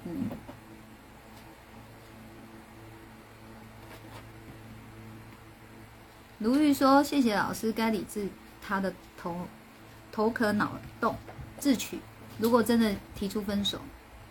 [0.05, 0.29] 嗯。
[6.39, 8.29] 卢玉说：“谢谢老师，该理智
[8.61, 9.47] 他的头
[10.11, 11.15] 头壳脑洞
[11.57, 11.99] 自取。
[12.37, 13.79] 如果真的提出分手，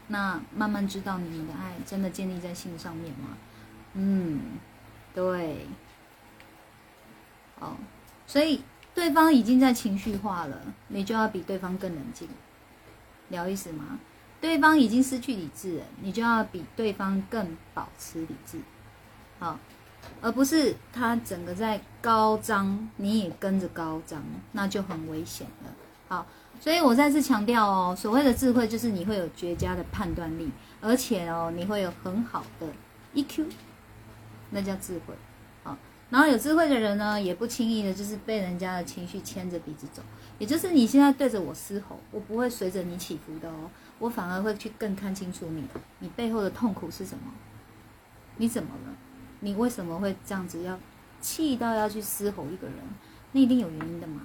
[0.06, 3.36] 那慢慢知道你们的爱真的建立在性上面吗？
[3.94, 4.40] 嗯，
[5.12, 5.66] 对。
[7.58, 7.76] 哦，
[8.26, 8.62] 所以
[8.94, 12.28] 对方已经在情绪化了，你就要比对方更冷静，
[13.30, 13.98] 了意思吗？
[14.40, 18.60] 对方已经失去理智了，你就要比对方更保持理智。
[19.40, 19.58] 好。”
[20.20, 25.70] 而不是它整个在高涨，你也跟着高涨，那就很危险了。
[26.08, 26.26] 好，
[26.60, 32.66] 所以我再次强调哦，所谓的智慧就是你会有绝佳的判断力，而且哦，你会有很好的
[33.14, 33.46] EQ，
[34.50, 35.14] 那叫智慧。
[35.64, 35.76] 好，
[36.10, 40.00] 然后有智慧的人呢，也不轻易的就是被人家的情绪牵着鼻子走，
[40.38, 45.64] 也就是你现在对着我嘶吼，我不会随着你起伏的哦，我反而会去更看清楚你，
[45.98, 47.32] 你背后的痛苦是什么，
[48.36, 48.94] 你怎么了？
[49.40, 50.78] 你为什么会这样子要
[51.20, 52.76] 气到要去嘶吼一个人？
[53.32, 54.22] 那一定有原因的嘛？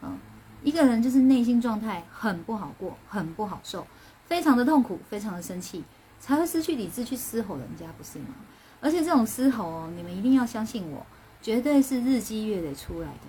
[0.00, 0.18] 啊，
[0.62, 3.86] 一个人就是内心状态很不好过，很不好受，
[4.26, 5.84] 非常的痛苦，非常的生气，
[6.20, 8.34] 才会失去理智去嘶吼人家，不是吗？
[8.80, 11.06] 而且这种嘶吼哦，你们一定要相信我，
[11.40, 13.26] 绝对是日积月累出来的，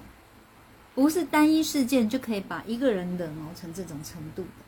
[0.95, 4.62] 不是单一事件就可以把一个人惹毛成这种程度的。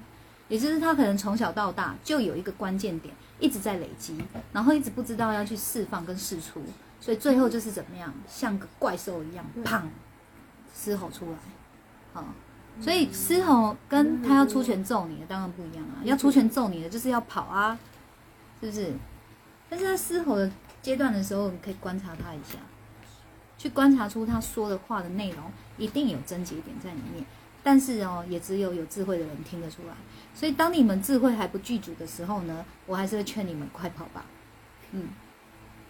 [0.47, 3.13] 也就是他可能从小到大就有一个关键点。
[3.37, 4.17] 一直在累积，
[4.53, 6.63] 然后一直不知道要去释放跟释出，
[7.01, 9.81] 所以最后就是怎么样，像个怪兽一样，砰，
[10.73, 11.37] 嘶吼出来，
[12.13, 12.23] 好，
[12.79, 17.77] 所以嘶吼跟他要出拳揍你的当然不一样啊，要出拳揍你的就是要跑啊，
[18.61, 18.93] 是不是？
[19.69, 20.49] 但是在嘶吼的
[20.81, 22.57] 阶段的时候，你可以观察他一下，
[23.57, 25.43] 去观察出他说的话的内容，
[25.77, 27.25] 一定有症结点在里面。
[27.61, 29.93] 但是哦，也只有有智慧的人听得出来。
[30.35, 34.25] 所以当你们智慧还不具足的时候呢，我还是会劝你们快跑吧。
[34.91, 35.07] 嗯，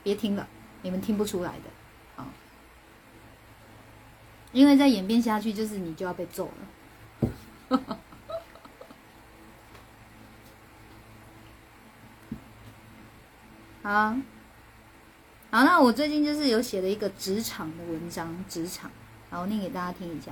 [0.03, 0.47] 别听了，
[0.83, 2.27] 你们听不出来的啊。
[4.51, 6.53] 因为再演变下去，就是你就要被揍了。
[13.81, 14.15] 好，
[15.51, 18.91] 好，那我最近就是有写了一个职场的文章，职场，
[19.29, 20.31] 然后念给大家听一下。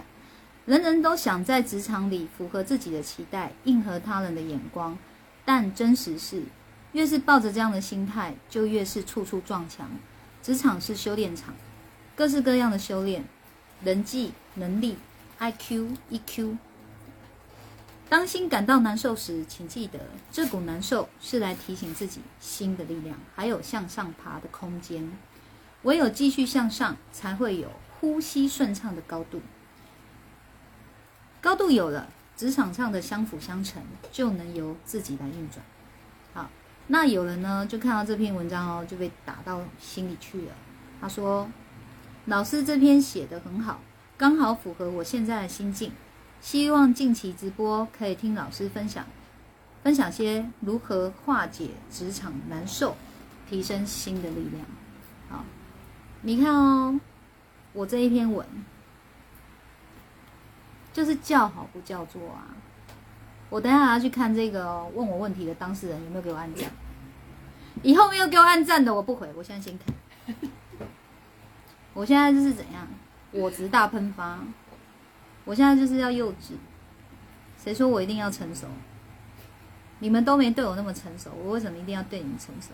[0.65, 4.97] 人人都想在职场里符合自己的期待，应和他人的眼光，
[5.43, 6.43] 但真实是，
[6.93, 9.89] 越是抱着这样的心态，就越是处处撞墙。
[10.41, 11.53] 职场是修炼场，
[12.15, 13.25] 各式各样的修炼，
[13.83, 14.97] 人际、能力、
[15.39, 16.57] IQ、EQ。
[18.07, 19.99] 当心感到难受时，请记得，
[20.31, 25.11] 这股难受是来提醒自己新的力量，还有向上爬的空间。
[25.81, 27.67] 唯有继续向上，才会有
[27.99, 29.41] 呼吸顺畅的高度。
[31.43, 35.61] 高度有了，职场上的相辅相成就能由自己来运转。
[36.33, 36.49] 好，
[36.87, 40.53] 那有人呢就看到这篇文章哦，就被打到心里去了。
[41.01, 41.49] 他说
[42.27, 43.81] ：“老师这篇写的很好，
[44.17, 45.91] 刚好符合我现在的心境。
[46.39, 49.05] 希望近期直播可以听老师分享，
[49.83, 52.95] 分享些如何化解职场难受，
[53.49, 54.65] 提升新的力量。”
[55.29, 55.43] 好，
[56.21, 56.97] 你看哦，
[57.73, 58.47] 我这一篇文。
[60.93, 62.55] 就是叫好不叫座啊！
[63.49, 66.71] 我等下要去看这个问我问题的当事人有没有给我按赞。
[67.81, 69.27] 以后没有给我按赞的，我不回。
[69.35, 69.93] 我现在先看。
[71.93, 72.87] 我现在就是怎样，
[73.31, 74.39] 我直大喷发。
[75.45, 76.53] 我现在就是要幼稚。
[77.57, 78.67] 谁说我一定要成熟？
[79.99, 82.69] 你们都没对我那么成熟，我为什么一定要对你们成熟？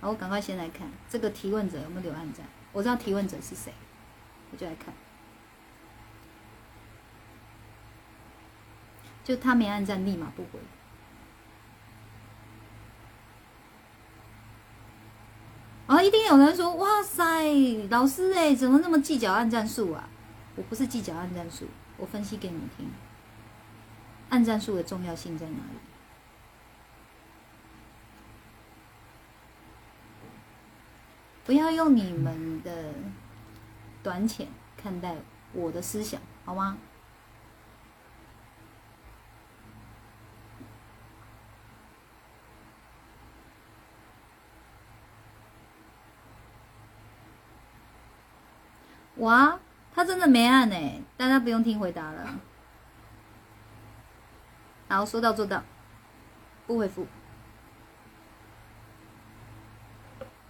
[0.00, 2.44] 好，我赶快先来看这个提问者有没有给我按赞。
[2.72, 3.72] 我知道提问者是谁，
[4.52, 4.92] 我就来看。
[9.28, 10.58] 就他没按赞，立马不回。
[15.86, 17.44] 啊，一定有人说：“哇塞，
[17.90, 20.08] 老师哎，怎么那么计较按赞数啊？”
[20.56, 21.66] 我不是计较按赞数，
[21.98, 22.90] 我分析给你们听，
[24.30, 25.78] 按赞数的重要性在哪里？
[31.44, 32.94] 不要用你们的
[34.02, 35.16] 短浅看待
[35.52, 36.78] 我的思想，好吗？
[49.18, 49.58] 哇，
[49.94, 52.38] 他真的没按呢，大家不用听回答了。
[54.88, 55.62] 好，说到做到，
[56.66, 57.06] 不回复。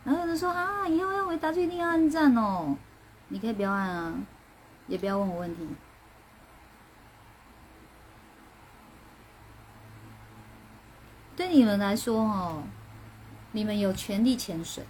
[0.05, 2.77] 然后有人说啊，以后要回答就一定要按赞哦。
[3.29, 4.15] 你可以不要按啊，
[4.87, 5.69] 也不要问我问题。
[11.37, 12.63] 对你们来说哦，
[13.53, 14.85] 你们有权利潜水，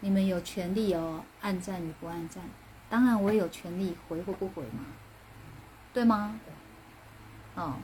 [0.00, 2.42] 你们有权利哦，按赞与不按赞。
[2.90, 4.80] 当然，我也有权利回或不回嘛，
[5.92, 6.40] 对吗？
[7.54, 7.74] 哦，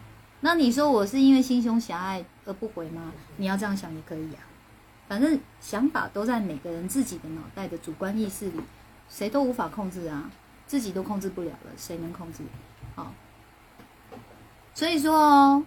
[0.40, 3.12] 那你说我是因为心胸狭隘而不回吗？
[3.36, 4.40] 你要这样想也可以啊，
[5.08, 8.60] 反正想法都在每个人自己的脑袋的主观意识里，
[9.08, 10.30] 谁都无法控制啊，
[10.66, 12.42] 自己都控制不了了，谁能控制？
[12.96, 13.08] 哦，
[14.74, 15.64] 所以说哦，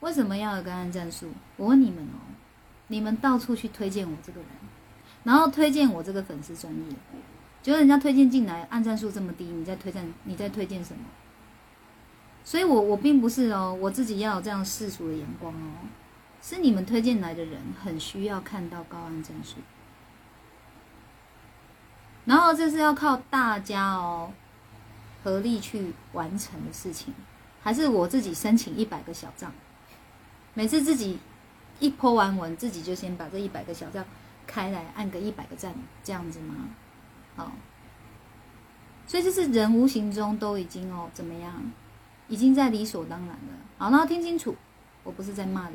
[0.00, 1.30] 为什么要有个按战术？
[1.56, 2.20] 我问你们哦，
[2.86, 4.48] 你们到处去推荐我这个人，
[5.24, 6.96] 然后推荐我这个粉丝专业，
[7.62, 11.00] 觉得人家推荐进来，按赞数这么低，你在推荐你在推荐什么？
[12.44, 15.84] 所以我我并不是哦，我自己要有这样世俗的眼光哦，
[16.40, 19.56] 是你们推荐来的人很需要看到高按赞数，
[22.24, 24.32] 然后这是要靠大家哦
[25.22, 27.12] 合力去完成的事情，
[27.62, 29.52] 还是我自己申请一百个小账，
[30.54, 31.18] 每次自己
[31.80, 34.02] 一泼完文，自己就先把这一百个小账
[34.46, 36.54] 开来按个一百个赞，这样子吗？
[37.38, 37.52] 好，
[39.06, 41.72] 所以这是人无形中都已经哦怎么样？
[42.26, 43.54] 已经在理所当然了。
[43.78, 44.54] 好，那听清楚，
[45.04, 45.74] 我不是在骂人，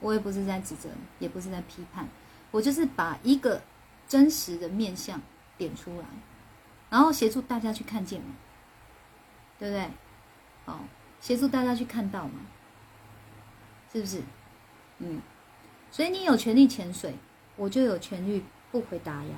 [0.00, 0.88] 我也不是在指责，
[1.18, 2.08] 也不是在批判，
[2.50, 3.60] 我就是把一个
[4.06, 5.20] 真实的面相
[5.58, 6.06] 点出来，
[6.88, 8.28] 然后协助大家去看见嘛，
[9.58, 9.90] 对不对？
[10.64, 10.84] 好，
[11.20, 12.40] 协助大家去看到嘛，
[13.92, 14.22] 是不是？
[14.98, 15.20] 嗯，
[15.90, 17.16] 所以你有权利潜水，
[17.56, 19.34] 我就有权利不回答呀，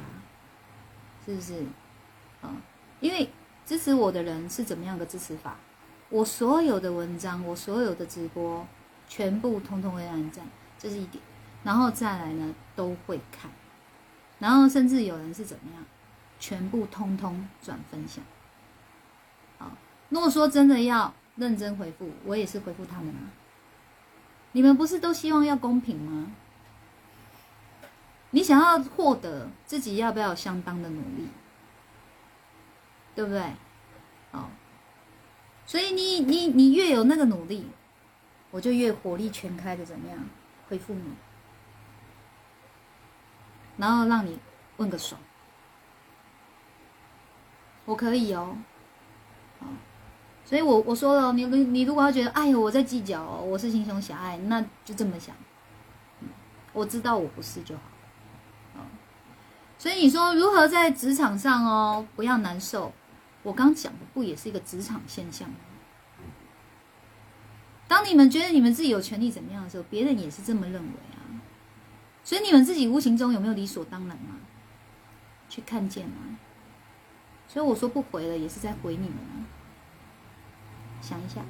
[1.25, 1.65] 是不是？
[2.43, 2.51] 啊，
[3.01, 3.31] 因为
[3.65, 5.57] 支持我的人是怎么样的支持法？
[6.11, 8.67] 我所有的文章，我所有的直播，
[9.09, 10.47] 全部通通会按赞，
[10.79, 11.23] 这是一点。
[11.65, 13.51] 然后再来呢，都会看，
[14.39, 15.85] 然后甚至有人是怎么样，
[16.39, 18.23] 全部通通转分享。
[19.59, 19.73] 好，
[20.11, 23.33] 如果说真的要认真回复，我也是回复他们啊。
[24.53, 26.31] 你们不是都希望要公平吗？
[28.35, 31.29] 你想要获得自己，要不要相当的努力？
[33.15, 33.41] 对不对？
[34.33, 34.51] 好。
[35.65, 37.71] 所以你你你越有那个努力，
[38.51, 40.19] 我就越火力全开的怎么样
[40.69, 41.15] 回复你，
[43.77, 44.39] 然后让你
[44.77, 45.19] 问个爽，
[47.87, 48.59] 我可以哦，
[49.61, 49.67] 好，
[50.45, 55.35] 所以我我说了，你你如果要觉得哎呦我在计较哦，我是心胸狭隘，那就这么想，
[56.75, 57.83] 我知道我不是就好，
[59.85, 62.91] 所以你说如何在职场上哦不要难受？
[63.43, 65.57] 我刚讲的不也是一个职场现象吗？
[67.87, 71.21] 当你们觉得你们自己有权利怎么样的时候，别人也是这么认为啊。
[72.25, 74.37] 所以你们自己无形中有没有理所当然嘛？
[75.51, 76.33] 去看见啊？
[77.47, 79.45] 所以我说不回了，也是在回你们啊。
[81.03, 81.43] 想一下，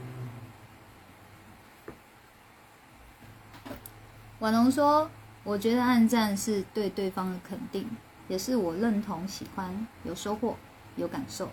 [4.41, 5.09] 婉龙说
[5.45, 7.89] ：“我觉得暗战是对对方的肯定，
[8.29, 10.57] 也是我认同、喜欢、有收获、
[10.97, 11.51] 有感受。”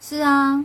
[0.00, 0.64] 是啊，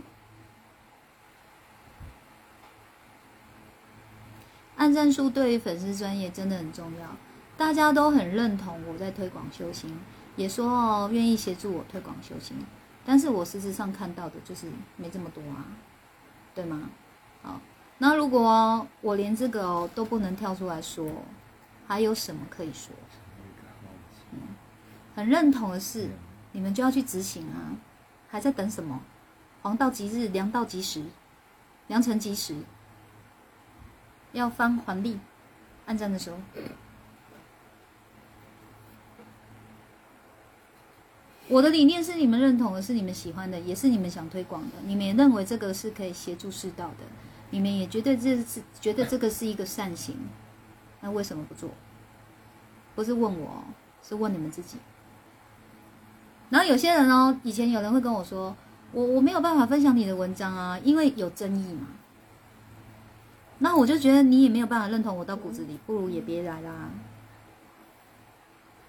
[4.76, 7.16] 按赞数对于粉丝专业真的很重要，
[7.56, 9.98] 大家都很认同我在推广修行，
[10.36, 12.56] 也说哦愿意协助我推广修行，
[13.04, 15.64] 但是我事实上看到的就是没这么多啊，
[16.54, 16.90] 对吗？
[17.42, 17.60] 好，
[17.98, 21.08] 那如果我连这个哦都不能跳出来说，
[21.88, 22.94] 还有什么可以说？
[25.14, 26.10] 嗯，很认同的是，
[26.52, 27.76] 你们就要去执行啊，
[28.28, 29.00] 还在等什么？
[29.62, 31.02] 黄道吉日，良道吉时，
[31.86, 32.54] 良辰吉时，
[34.32, 35.18] 要翻还历，
[35.86, 36.36] 按赞的时候。
[41.48, 44.70] 我的理念是你们认同的，是你们喜欢的，也是你们想推广的。
[44.84, 47.04] 你们也认为这个是可以协助世道的，
[47.50, 50.16] 你们也觉得这是觉得这个是一个善行，
[51.00, 51.70] 那为什么不做？
[52.94, 53.64] 不是问我，
[54.02, 54.78] 是问你们自己。
[56.54, 58.54] 然后有些人哦，以前有人会跟我说。
[58.92, 61.88] 我我没有办法分享你的文章啊，因为有争议嘛。
[63.58, 66.90] 那我就觉得你也没有办法认同我到骨子里，不如也别来啦，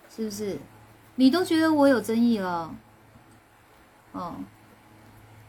[0.08, 0.60] 是不是？
[1.16, 2.72] 你都觉得我有争议了，
[4.12, 4.36] 哦，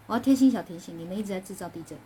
[0.06, 1.98] 我要贴心小提醒，你们一直在制造地震。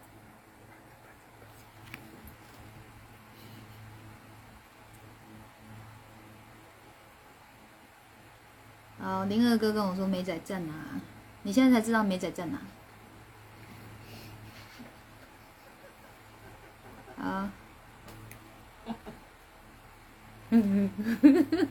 [9.02, 10.72] 好，林二哥跟我说美仔在哪？
[11.42, 12.58] 你现在才知道美仔在哪？
[17.18, 17.50] 啊！
[20.50, 20.90] 嗯
[21.22, 21.68] 嗯，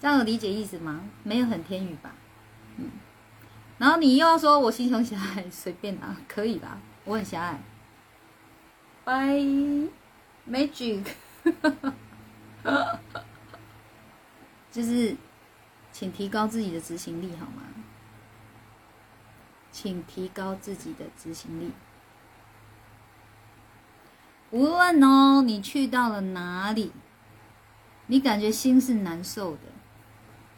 [0.00, 1.00] 这样有理解意思吗？
[1.24, 2.14] 没有很天宇吧？
[2.76, 2.90] 嗯。
[3.78, 7.60] 然后你又要说我心胸狭隘，随便啦，可以啦，我很狭隘。
[9.04, 9.88] Bye
[10.48, 11.04] magic。
[14.70, 15.16] 就是，
[15.92, 17.62] 请提高自己的执行力好吗？
[19.70, 21.72] 请提高自己的执行力。
[24.50, 26.92] 无论哦，你去到了哪里，
[28.06, 29.62] 你感觉心是难受的，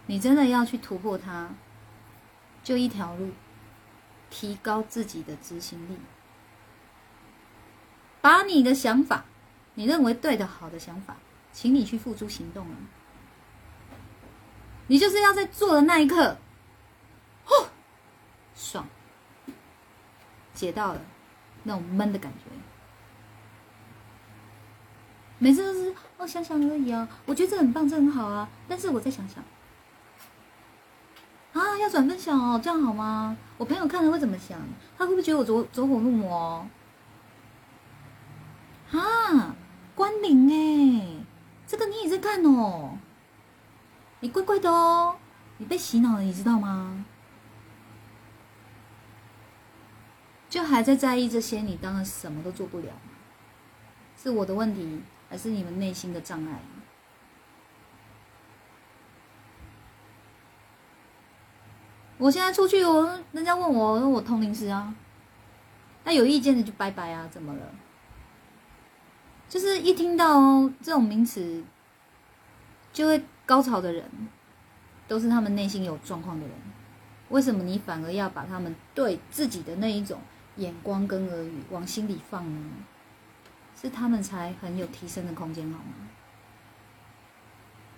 [0.06, 1.50] 你真的要去突破它，
[2.64, 3.30] 就一条路，
[4.30, 5.96] 提高自己的执行力，
[8.20, 9.24] 把你的想法
[9.74, 11.16] 你认为对的、好的想法，
[11.54, 12.76] 请你去付诸行动啊！
[14.88, 16.36] 你就是要在做的那一刻，
[17.46, 17.68] 哦，
[18.54, 18.86] 爽，
[20.52, 21.00] 解到了
[21.62, 22.40] 那种闷的感觉。
[25.38, 29.42] 每次都是哦想想而已啊，我觉得这很棒，这很好啊，但是我再想想。
[31.52, 33.36] 啊，要转分享哦，这样好吗？
[33.56, 34.58] 我朋友看了会怎么想？
[34.98, 36.66] 他会不会觉得我走走火入魔？
[38.90, 39.54] 啊，
[39.94, 41.23] 关灵哎，
[41.74, 42.96] 这个你也在看哦，
[44.20, 45.16] 你怪怪的哦，
[45.58, 47.04] 你被洗脑了，你知道吗？
[50.48, 52.92] 就还在在意这些，你当然什么都做不了，
[54.16, 56.60] 是我的问题，还是你们内心的障碍？
[62.18, 64.94] 我现在出去，我人家问我，我通灵师啊，
[66.04, 67.74] 那有意见的就拜拜啊，怎么了？
[69.48, 71.62] 就是一听到这种名词，
[72.92, 74.04] 就会高潮的人，
[75.06, 76.56] 都是他们内心有状况的人。
[77.28, 80.20] 为什么你反而要把他们对自己的那一种
[80.56, 82.60] 眼光跟耳语往心里放呢？
[83.80, 86.08] 是他们才很有提升的空间，好吗？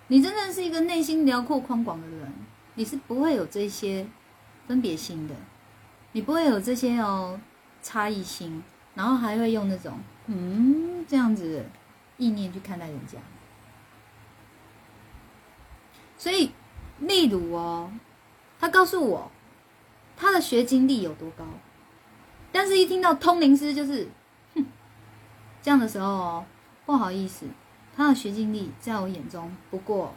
[0.07, 2.31] 你真的是一个内心辽阔宽广的人。
[2.75, 4.05] 你是不会有这些
[4.67, 5.33] 分别心的，
[6.11, 7.39] 你不会有这些哦
[7.81, 11.65] 差异心，然后还会用那种嗯这样子
[12.17, 13.17] 意念去看待人家。
[16.17, 16.51] 所以，
[16.99, 17.91] 例如哦，
[18.59, 19.31] 他告诉我
[20.15, 21.45] 他的学经历有多高，
[22.51, 24.09] 但是一听到通灵师就是
[24.55, 24.65] 哼
[25.61, 26.45] 这样的时候哦，
[26.85, 27.45] 不好意思，
[27.95, 30.15] 他的学经历在我眼中不过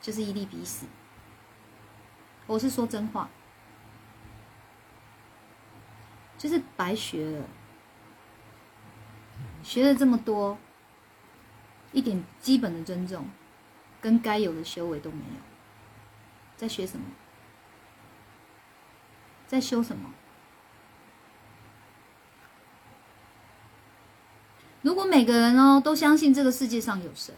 [0.00, 0.86] 就是一粒鼻屎。
[2.46, 3.28] 我是说真话，
[6.36, 7.44] 就是白学了，
[9.62, 10.58] 学了这么多，
[11.92, 13.26] 一点基本的尊重
[14.00, 15.40] 跟该有的修为都没有，
[16.56, 17.04] 在学什么？
[19.46, 20.10] 在修什么？
[24.82, 27.34] 如果每个人哦都相信这个世界上有神。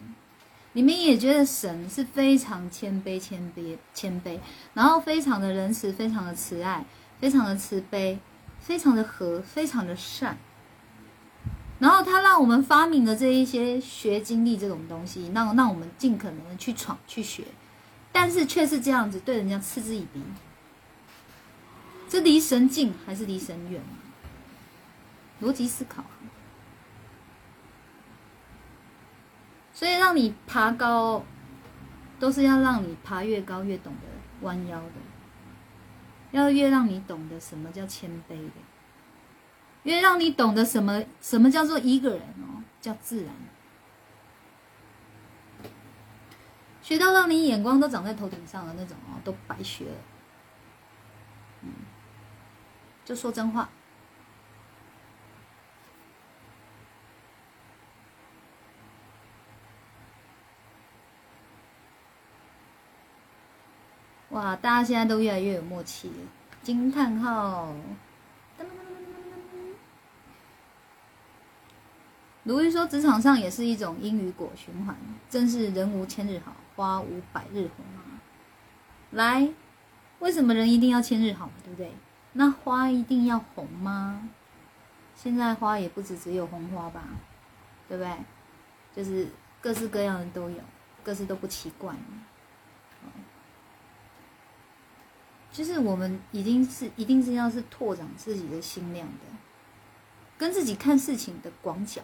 [0.73, 4.39] 你们也觉得神是非常谦卑、谦卑、谦卑，
[4.73, 6.85] 然后非常的仁慈、非常的慈爱、
[7.19, 8.21] 非常的慈悲、
[8.61, 10.39] 非常的和、非常的善。
[11.81, 17.43] 然后他让我们发明的这一些学经历这种东西，让让我们尽可能的去闯去学，
[18.13, 20.23] 但是却是这样子对人家嗤之以鼻。
[22.09, 23.81] 这离神近还是离神远？
[25.41, 26.05] 逻辑思考。
[29.73, 31.25] 所以让你爬高，
[32.19, 34.93] 都是要让你爬越高越懂得弯腰的，
[36.33, 38.53] 要越让你懂得什么叫谦卑的，
[39.85, 43.33] 越让你懂得什么什么叫做一个人哦，叫自然。
[46.83, 49.97] 学到让你眼光都长在头顶上的那种哦，都白学了。
[51.63, 51.71] 嗯，
[53.05, 53.69] 就说真话。
[64.31, 66.15] 哇，大家现在都越来越有默契了！
[66.63, 67.75] 惊叹号！
[72.51, 74.97] 鲁豫说，职场上也是一种因与果循环，
[75.29, 78.19] 真是人无千日好，花无百日红啊！
[79.13, 79.49] 来，
[80.19, 81.93] 为什么人一定要千日好，对不对？
[82.33, 84.29] 那花一定要红吗？
[85.15, 87.05] 现在花也不止只有红花吧，
[87.89, 88.13] 对不对？
[88.97, 89.29] 就是
[89.61, 90.59] 各式各样的都有，
[91.05, 91.95] 各式都不奇怪。
[95.53, 99.25] 就是我们已经是一定是要是拓展自己的心量的，
[100.37, 102.03] 跟自己看事情的广角，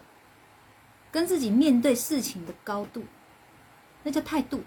[1.17, 3.03] 跟自己面对事情的高度，
[4.03, 4.61] 那叫态度。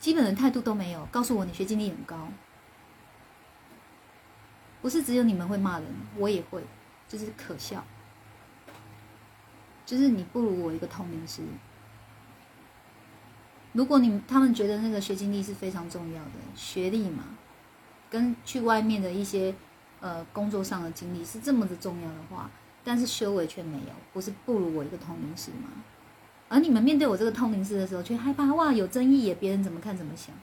[0.00, 2.26] 基本的态度都没有，告诉我你学经历很高，
[4.80, 5.86] 不是只有你们会骂人，
[6.16, 6.60] 我也会，
[7.06, 7.84] 就是可笑，
[9.86, 11.42] 就是你不如我一个通灵师。
[13.70, 17.22] 如果你他们觉得那个学经历是非常重要的学历嘛，
[18.10, 19.54] 跟去外面的一些
[20.00, 22.50] 呃工作上的经历是这么的重要的话，
[22.84, 25.68] 但是修为却没有，不是不如我一个通灵师吗？
[26.48, 30.34] 而你们面对我这个通灵师的时候，却害怕哇有争议耶，别人怎么看怎么想？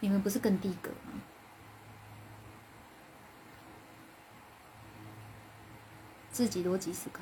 [0.00, 1.20] 你们不是更低格吗？
[6.30, 7.20] 自己逻辑思考。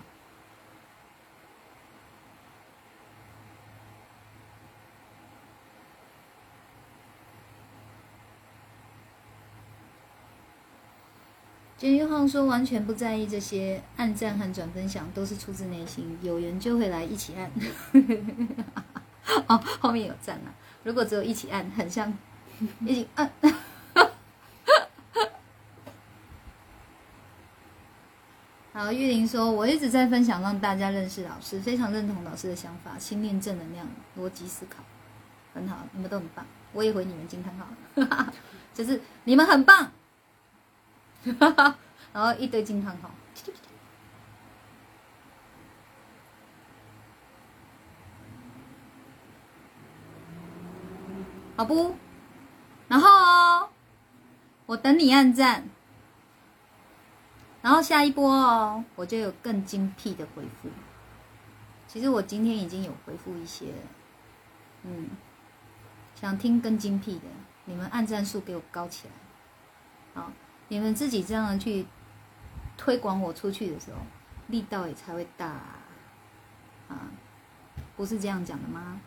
[11.82, 17.50] 简玉浩说完全不在意这些，按赞和转分享都是出自内心，有缘就会来一起按。
[19.48, 20.54] 哦，后面有赞啊！
[20.84, 22.16] 如果只有一起按，很像
[22.86, 23.28] 一起按。
[28.72, 33.84] 好，玉玲说，我一直在分享，让大家认识老师，非常认同老师的想法，心念正能量，
[34.16, 34.84] 逻辑思考，
[35.52, 37.66] 很好，你们都很棒，我也回你们惊叹号，
[38.72, 39.90] 就是你们很棒，
[41.38, 41.78] 哈哈
[42.12, 43.10] 然后一堆惊叹号，
[51.56, 51.94] 好不？
[52.88, 53.68] 然后哦，
[54.66, 55.68] 我等你按赞。
[57.62, 60.68] 然后下一波哦，我就有更精辟的回复。
[61.86, 63.66] 其实我今天已经有回复一些，
[64.82, 65.10] 嗯，
[66.16, 67.26] 想听更精辟的，
[67.66, 70.32] 你们按赞数给我高起来，好，
[70.72, 71.84] 你们自己这样去
[72.78, 73.98] 推广我出去的时候，
[74.46, 75.46] 力道也才会大
[76.88, 77.10] 啊，
[77.94, 78.98] 不是这样讲的吗？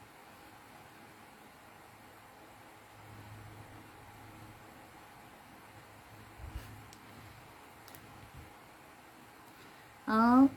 [10.06, 10.48] 好，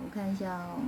[0.00, 0.82] 我看一下哦。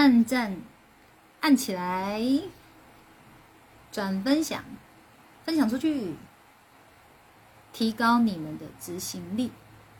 [0.00, 0.56] 按赞，
[1.42, 2.18] 按起来，
[3.92, 4.64] 转分享，
[5.44, 6.14] 分享出去，
[7.70, 9.52] 提高你们的执行力，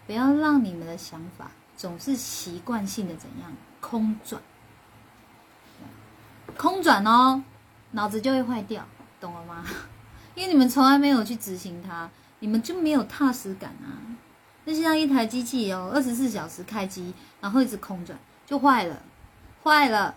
[0.07, 3.53] 不要让你们的想法总是习惯性的怎样。
[3.83, 4.41] 空转，
[6.57, 7.45] 空转哦，
[7.91, 8.87] 脑子就会坏掉，
[9.21, 9.63] 懂了吗？
[10.35, 14.17] 因为你们从来没有去执行它，你们就没有踏实感啊。
[14.65, 19.03] 那就像一台机器哦，二十四小时开机，然后一直空转，就坏了，
[19.63, 20.15] 坏了。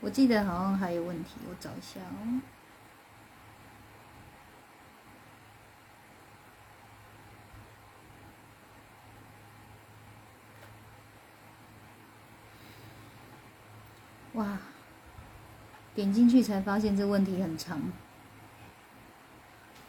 [0.00, 2.40] 我记得好像还有问题，我找一下哦。
[14.34, 14.58] 哇，
[15.98, 17.82] 点进去才发现这问题很长。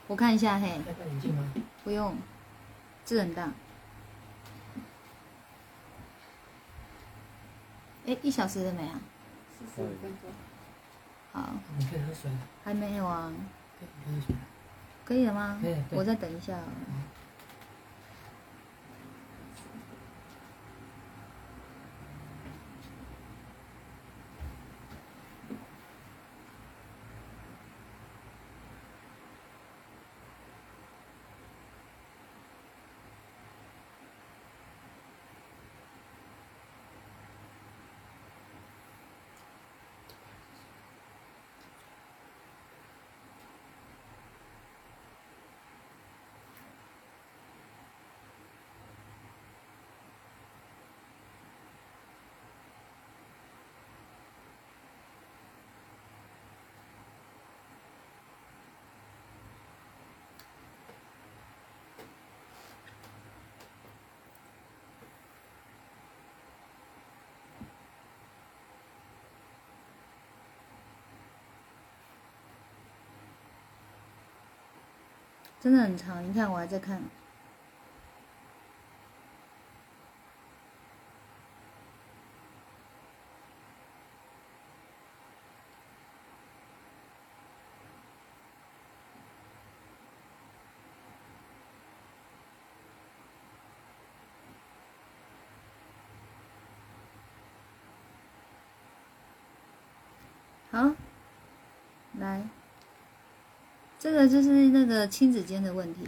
[0.07, 0.67] 我看一下，嘿。
[0.83, 1.53] 戴眼镜吗？
[1.83, 2.17] 不用，
[3.05, 3.51] 字很大。
[8.07, 8.99] 哎，一小时了没啊？
[9.55, 10.31] 四十五分钟。
[11.31, 11.51] 好。
[11.77, 12.37] 你可以喝水了。
[12.63, 13.31] 还没有啊。
[13.79, 14.35] 可以喝水。
[15.05, 15.61] 可以了吗？
[15.91, 16.57] 我再等一下。
[75.61, 77.01] 真的很长，你看我还在看。
[100.71, 100.91] 好，
[102.19, 102.58] 来。
[103.99, 106.07] 这个就是那个亲子间的问题，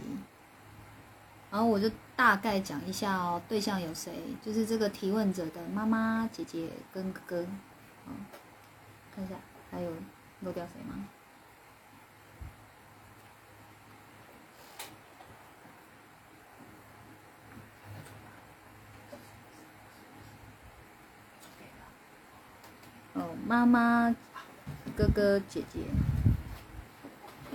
[1.50, 4.10] 然后我就大概讲一下哦，对象有谁？
[4.42, 7.46] 就是这个提问者的妈妈、姐姐跟哥哥，
[9.14, 9.34] 看一下
[9.70, 9.92] 还有
[10.40, 11.06] 漏掉谁吗？
[23.12, 24.16] 哦，妈妈、
[24.96, 25.80] 哥哥、姐姐。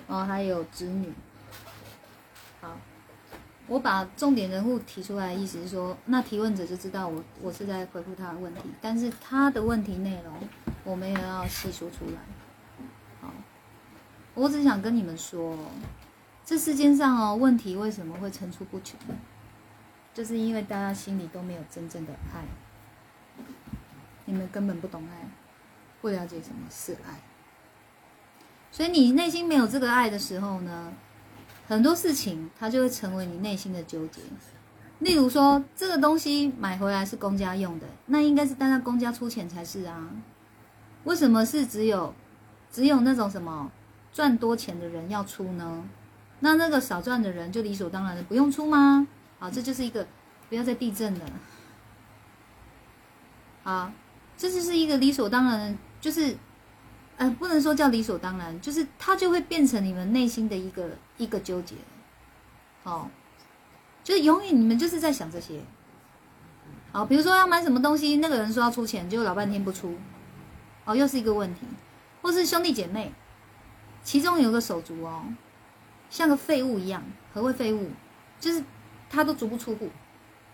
[0.07, 1.13] 然后还有子女。
[2.61, 2.75] 好，
[3.67, 10.33] 我把重点人物提出来，意思是说，那提问者就知道我我是在回复他的问题，但是他的问题内容
[10.83, 12.19] 我没有要细说出来。
[13.21, 13.31] 好，
[14.33, 15.57] 我只想跟你们说，
[16.45, 18.97] 这世间上哦，问题为什么会层出不穷？
[20.13, 22.43] 就是因为大家心里都没有真正的爱，
[24.25, 25.27] 你们根本不懂爱，
[26.01, 27.19] 不了解什么是爱，
[28.71, 30.93] 所以你内心没有这个爱的时候呢，
[31.67, 34.21] 很多事情它就会成为你内心的纠结。
[34.99, 40.09] 例如说，这个东西买回来是公家用的，那应该是大家公家出钱才是啊，
[41.03, 42.13] 为什么是只有
[42.71, 43.71] 只有那种什么
[44.11, 45.83] 赚多钱的人要出呢？
[46.39, 49.07] 那那个少赚的人就理所当然的不用出吗？
[49.39, 50.07] 好，这就是一个
[50.49, 51.25] 不要再地震了。
[53.61, 53.91] 好，
[54.35, 56.35] 这就是一个理所当然，就是
[57.17, 61.75] 呃，不能说叫理所当然，就是它就会变成你们内心的一个一个纠结。
[62.83, 63.09] 好，
[64.03, 65.59] 就是永远你们就是在想这些。
[66.91, 69.97] 好，比如说要买什么东西，那个人说要出钱，结果老半天不出，
[70.85, 71.61] 哦，又是一个问题。
[72.21, 73.11] 或是兄弟姐妹，
[74.03, 75.23] 其中有个手足哦，
[76.09, 77.03] 像个废物一样。
[77.33, 77.89] 何谓废物？
[78.39, 78.63] 就是
[79.09, 79.89] 他都足不出户，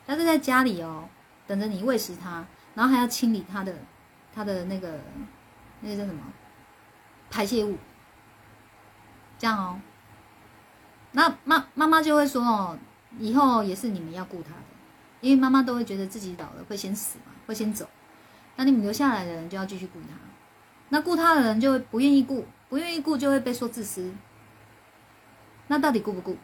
[0.06, 1.08] 他是在家里哦，
[1.46, 3.74] 等着你喂食他，然后还要清理他的
[4.34, 5.00] 他的那个
[5.82, 6.22] 那个叫什么
[7.34, 7.76] 排泄物，
[9.40, 9.82] 这样哦。
[11.14, 12.78] 那妈妈妈就会说哦，
[13.18, 14.62] 以后也是你们要顾他的，
[15.20, 17.90] 因为妈妈都会觉得自己老了会先死嘛，会先走，
[18.56, 20.10] 那你们留下来的人就要继续顾他，
[20.90, 24.14] 那顾他的人就会不愿意顾，不愿意顾就会被说自私，
[25.70, 26.38] 那到底顾不顾？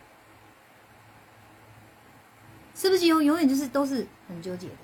[2.74, 4.76] 是不是永永远就是都是很纠结的？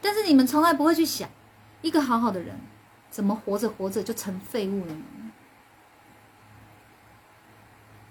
[0.00, 1.28] 但是你们从来不会去想，
[1.82, 2.60] 一个好好的人，
[3.10, 5.32] 怎么活着活着就成废物了呢？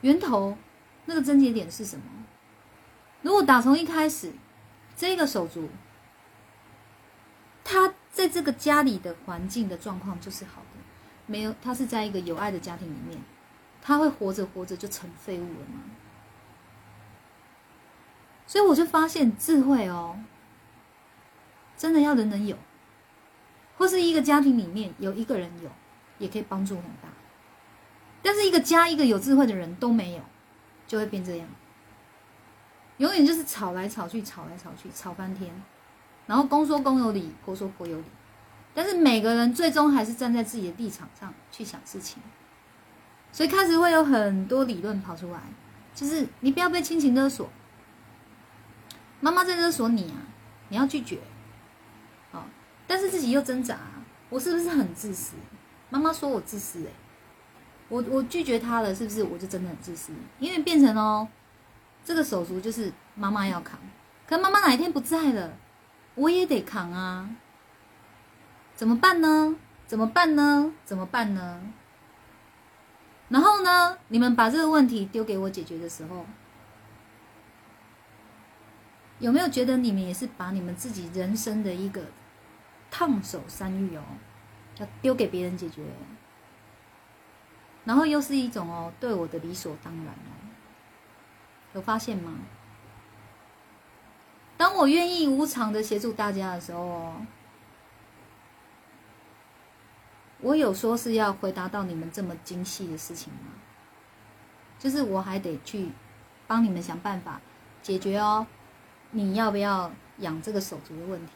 [0.02, 0.58] 源头
[1.06, 2.04] 那个症结点是什么？
[3.22, 4.32] 如果打从一开始，
[4.96, 5.70] 这个手足，
[7.64, 10.80] 他在这个家里的环境的状况就是好的，
[11.26, 13.20] 没有他是在一个有爱的家庭里面，
[13.82, 15.82] 他会活着活着就成废物了吗？
[18.48, 20.20] 所以我就发现智慧哦，
[21.76, 22.56] 真的要人人有，
[23.78, 25.70] 或是一个家庭里面有一个人有，
[26.18, 27.10] 也可以帮助很大。
[28.22, 30.22] 但是一个家一个有智慧的人都没有，
[30.88, 31.48] 就会变这样，
[32.98, 35.54] 永远就是吵来吵去，吵来吵去，吵翻天，
[36.26, 38.06] 然后公说公有理，婆说婆有理，
[38.74, 42.22] 但是每个人最终还是站在自己的立场上去想事情，
[43.32, 45.40] 所以开始会有很多理论跑出来，
[45.94, 47.50] 就是你不要被亲情勒索。
[49.22, 50.18] 妈妈在勒索你啊，
[50.70, 51.20] 你要拒绝，
[52.88, 53.78] 但是自己又挣扎，
[54.30, 55.36] 我是不是很自私？
[55.90, 56.92] 妈妈说我自私，哎，
[57.90, 60.12] 我我拒绝他了，是不是我就真的很自私？
[60.40, 61.28] 因为变成哦，
[62.04, 63.80] 这个手足就是妈妈要扛，
[64.28, 65.58] 可妈妈哪一天不在了，
[66.16, 67.30] 我也得扛啊，
[68.76, 69.56] 怎么办呢？
[69.88, 70.74] 怎么办呢？
[70.84, 71.62] 怎么办呢？
[73.30, 76.26] 然后呢，你们把这个问题丢给我解决的时候。
[79.20, 82.02] 有没有觉得你们也是把你们自己人生的一个
[82.98, 84.02] 烫手山芋哦，
[84.78, 85.84] 要丢给别人解决，
[87.84, 90.32] 然后又是一种哦对我的理所当然哦，
[91.74, 92.32] 有发现吗？
[94.56, 97.16] 当我愿意无偿的协助大家的时候哦，
[100.40, 103.52] 我有说是要回答到你们这么精细的事情吗？
[104.80, 105.90] 就是我还得去
[106.48, 107.42] 帮你们想办法
[107.82, 108.48] 解决哦。
[109.12, 111.34] 你要不要养这个手足的问题？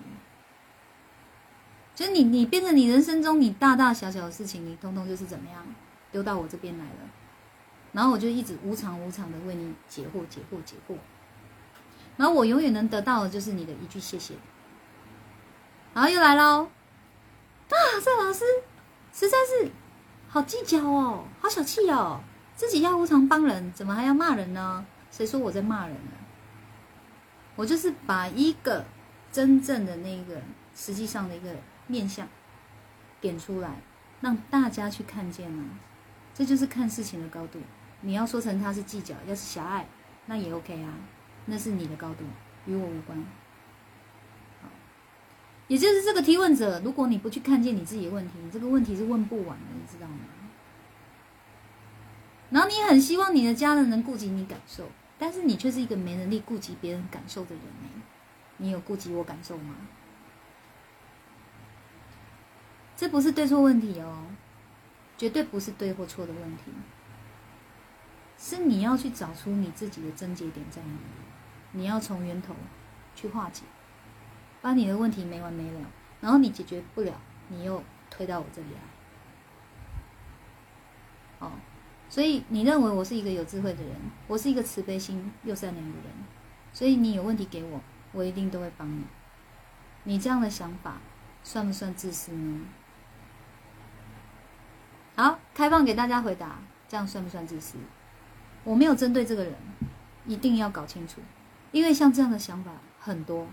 [2.00, 5.66] 就是你，你变成你人生中你大大小小的事情，你通通就是怎么样
[6.14, 7.10] 丢到我这边来了，
[7.92, 10.96] 然后我就一直无偿无偿的为你解惑解惑解惑，
[12.16, 14.36] 然后我永远能得到的就是你的一句谢谢。
[15.94, 16.70] 然后又来喽，
[17.68, 18.46] 啊，这老师
[19.12, 19.70] 实在是
[20.30, 22.22] 好计较哦，好小气哦，
[22.56, 24.86] 自己要无偿帮人，怎么还要骂人呢？
[25.12, 26.12] 谁说我在骂人呢？
[27.58, 28.86] 我就是把一个
[29.34, 30.42] 真正的那个
[30.74, 31.54] 实际上的一个
[31.90, 32.26] 面相
[33.20, 33.82] 点出来，
[34.22, 35.66] 让大家去看见啊，
[36.34, 37.60] 这就是看事情的高度。
[38.00, 39.86] 你要说成他是计较，要是狭隘，
[40.28, 40.94] 那也 OK 啊，
[41.48, 42.24] 那是你的高度，
[42.66, 43.18] 与我无关。
[44.62, 44.70] 好，
[45.68, 50.20] 也就是这个提问者，如果你不去看见你自己的问题，你这个问题是问不完的，你知道吗？
[52.52, 54.90] 然后你很希望你的家人能顾及你感受。
[55.22, 57.90] 但是你却是一个没能力顾及别人感受的人呢？
[58.56, 59.76] 你有顾及我感受吗？
[63.00, 64.26] 这不是对错问题哦，
[65.18, 66.64] 绝对不是对或错的问题，
[68.38, 71.00] 是你要去找出你自己的症结点在哪里，
[71.72, 72.54] 你要从源头
[73.16, 73.64] 去化解，
[74.62, 75.80] 把你的问题没完没了，
[76.20, 77.14] 然后你解决不了，
[77.48, 78.82] 你又推到我这里来。
[81.48, 81.54] 哦，
[82.10, 83.96] 所以你认为我是一个有智慧的人，
[84.28, 86.04] 我是一个慈悲心又善良的人，
[86.74, 87.80] 所以你有问题给我，
[88.12, 89.06] 我一定都会帮你。
[90.04, 90.98] 你这样的想法
[91.46, 92.60] 算不算自私呢？
[95.20, 97.76] 好，开放给大家回答，这样算不算自私？
[98.64, 99.54] 我没有针对这个人，
[100.26, 101.20] 一定要搞清楚，
[101.74, 103.46] 因为像这样的想法很多，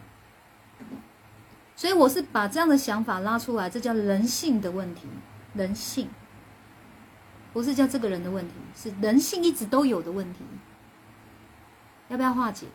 [1.75, 5.09] 所以我是把这样的想法拉出来，这叫人性的问题，
[5.55, 6.09] 人性
[7.53, 10.45] 不是叫这个人的问题，是人性一直都有的问题，
[12.07, 12.69] 要不要化解？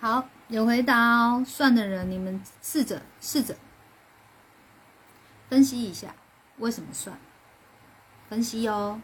[0.00, 1.42] 好，有回答哦。
[1.46, 3.56] 算的人，你们试着试着
[5.48, 6.14] 分析一下，
[6.58, 7.18] 为什么算？
[8.28, 9.00] 分析哦。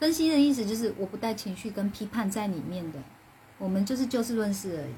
[0.00, 2.98] 分析的意思就是我不带情绪跟批判在里面的，
[3.58, 4.94] 我们就是就事论事而已。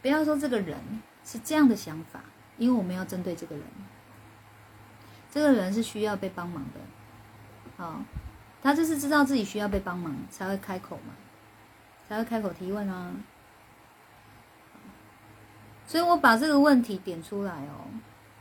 [0.00, 0.78] 不要说这个人
[1.24, 2.22] 是这样的想法，
[2.58, 3.64] 因为我们要针对这个人，
[5.32, 6.80] 这个人是需要被帮忙的，
[7.76, 8.00] 好。
[8.64, 11.12] 他就是知道自己需要被帮忙，才会开口嘛，
[12.08, 13.12] 才会开口提问啊。
[15.86, 17.84] 所以我把这个问题点出来哦，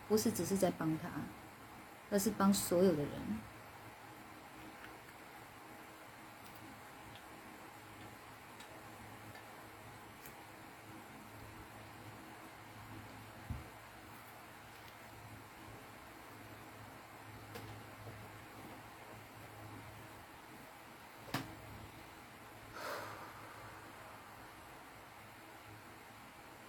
[0.07, 1.09] 不是只是在帮他，
[2.09, 3.11] 而是帮所有的人。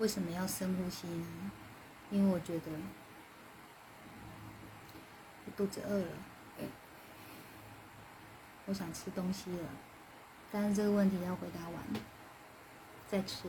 [0.05, 1.51] 为什么要深呼吸呢？
[2.11, 2.71] 因为我觉得
[5.47, 6.09] 我肚子饿了，
[8.67, 9.69] 我想吃东西了，
[10.53, 11.83] 但是这个问题要回答完
[13.09, 13.49] 再吃。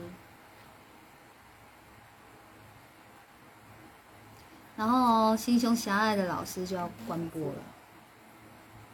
[4.78, 7.62] 然后心胸狭隘的老师就要关播了，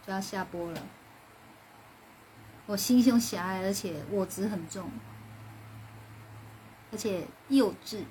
[0.05, 0.83] 就要下播了。
[2.67, 4.91] 我心胸狭隘，而且我执很重。
[6.93, 8.05] 而且幼稚。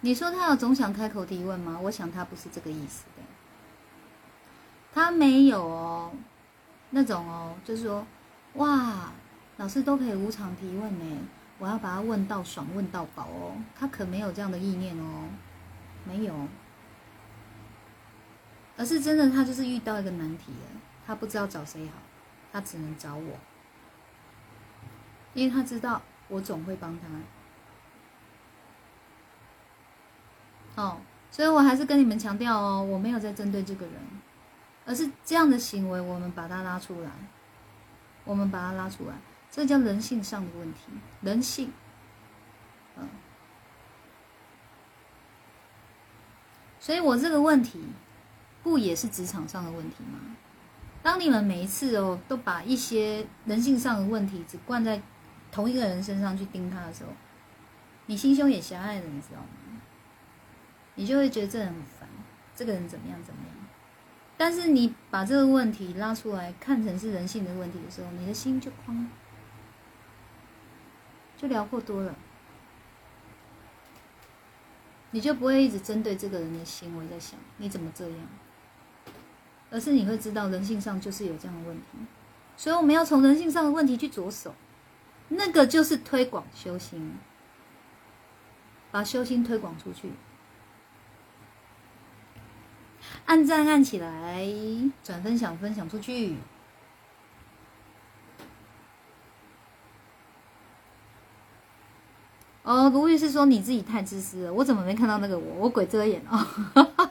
[0.00, 1.80] 你说他有总想开口提问吗？
[1.82, 3.22] 我想他不是这个意思的。
[4.92, 6.12] 他没有哦，
[6.90, 8.06] 那种哦，就是说，
[8.54, 9.12] 哇，
[9.56, 11.16] 老师都可以无偿提问呢。
[11.58, 13.56] 我要把他问到爽，问到饱哦。
[13.78, 15.28] 他可没有这样的意念哦，
[16.04, 16.34] 没有，
[18.76, 21.94] 而是真的，他就是遇到一个难题了，他不知道找谁好，
[22.52, 23.38] 他只能找我，
[25.32, 27.06] 因为他知道我总会帮他。
[30.82, 30.98] 哦，
[31.30, 33.94] 所以我还是跟你们强调哦，我没有在针对这个人，
[34.84, 37.10] 而是这样的行为，我们把他拉出来，
[38.24, 39.14] 我们把他拉出来。
[39.54, 40.80] 这叫人性上的问题，
[41.20, 41.72] 人性，
[42.96, 43.08] 嗯，
[46.80, 47.80] 所以我这个问题，
[48.64, 50.18] 不也是职场上的问题吗？
[51.04, 55.00] 当你们每一次哦，都把一些人性上的问题只灌在
[55.52, 57.10] 同一个人身上去盯他的时候，
[58.06, 59.46] 你心胸也狭隘了，你知道吗？
[60.96, 62.08] 你就会觉得这人很烦，
[62.56, 63.54] 这个人怎么样怎么样。
[64.36, 69.08] 但是你把这个问题拉出来看成是人性的问题的时候，你的心就宽了。
[71.36, 72.14] 就聊过多了，
[75.10, 78.18] 你就不会一直针对这个人的行为在想你怎么这样，
[79.70, 81.86] 而是你会知道人性上就是有这样的问题，
[82.56, 84.54] 所以我们要从人性上的问题去着手，
[85.28, 87.16] 那个就是推广修心，
[88.90, 90.12] 把修心推广出去，
[93.26, 94.46] 按赞按起来，
[95.02, 96.36] 转分享分享出去。
[102.64, 105.54] 哦，卢律师说你自己太自私了，我怎么没看到那个我？
[105.60, 106.46] 我鬼遮眼哦！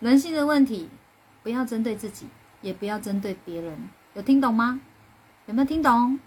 [0.00, 0.88] 人性的问题，
[1.44, 2.26] 不要针对自己，
[2.62, 4.80] 也不要针对别人，有听懂吗？
[5.46, 6.18] 有没有听懂？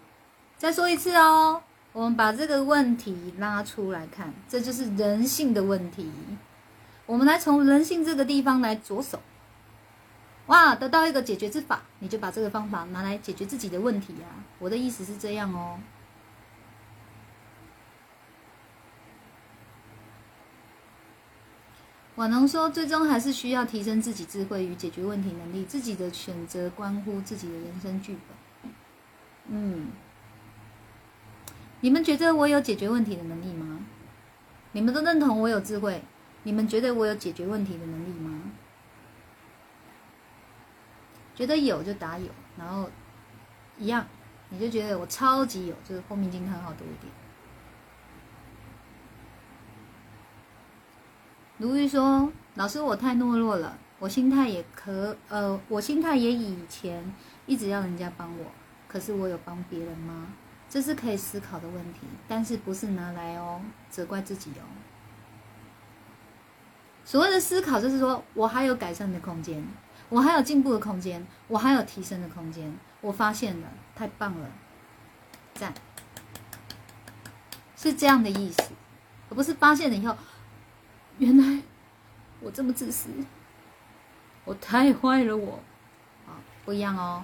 [0.58, 6.10] 再说一次哦，我们把这个问题拉出来看，这就是人性的问题。
[7.06, 9.20] 我们来从人性这个地方来着手，
[10.52, 14.44] 哇，得到一个解决之法，你就把这个方法拿来解决自己的问题啊！
[14.60, 15.80] 我的意思是这样哦。
[22.16, 28.72] 瓦农说，最终还是需要提升自己智慧与解决问题能力，自己的选择关乎自己的人生剧本。
[29.48, 29.88] 嗯，
[31.80, 33.80] 你们觉得我有解决问题的能力吗？
[34.74, 36.04] 你们都认同我有智慧？
[36.44, 38.51] 你们觉得我有解决问题的能力吗？
[41.36, 42.28] 觉得有就打有，
[42.58, 42.90] 然后
[43.78, 44.06] 一样，
[44.50, 47.12] 你就觉得我超级有，就是后面惊叹号多一点。
[51.58, 57.14] 如玉说：“老师，我太懦弱了，我心态也可，呃，我心态也以前
[57.46, 58.46] 一直要人家帮我，
[58.88, 60.34] 可是我有帮别人吗？
[60.68, 63.62] 这是可以思考的问题，但是不是拿来哦
[63.92, 64.66] 责怪自己哦。”
[67.06, 69.64] 所谓的思考，就是说我还有改善的空间，
[70.12, 72.78] 我还有进步的空间，我还有提升的空间。
[73.00, 74.52] 我发现了，太棒了，
[75.54, 75.74] 赞，
[77.78, 78.62] 是这样的意思，
[79.30, 80.16] 而不是发现了以后，
[81.18, 81.64] 原来
[82.42, 83.08] 我这么自私，
[84.44, 85.60] 我太坏了，我
[86.28, 86.36] 啊，
[86.66, 87.24] 不一样哦。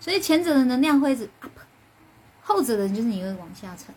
[0.00, 1.52] 所以前者的能量会是 up，
[2.42, 3.94] 后者的就是你会往下沉。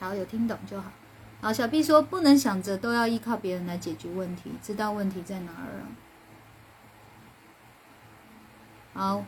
[0.00, 0.90] 好，有听懂就好。
[1.42, 5.86] 好，小 B 说不能想着都要依靠别人来解决问题，知道问题在哪儿了。
[8.94, 9.24] 好，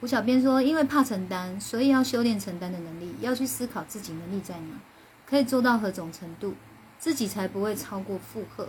[0.00, 4.80] 胡小编说，因为怕承担，所以要修炼承担的能力，要去思考自己能力在哪，
[5.26, 6.54] 可以做到何种程度，
[6.98, 8.68] 自己才不会超过负荷，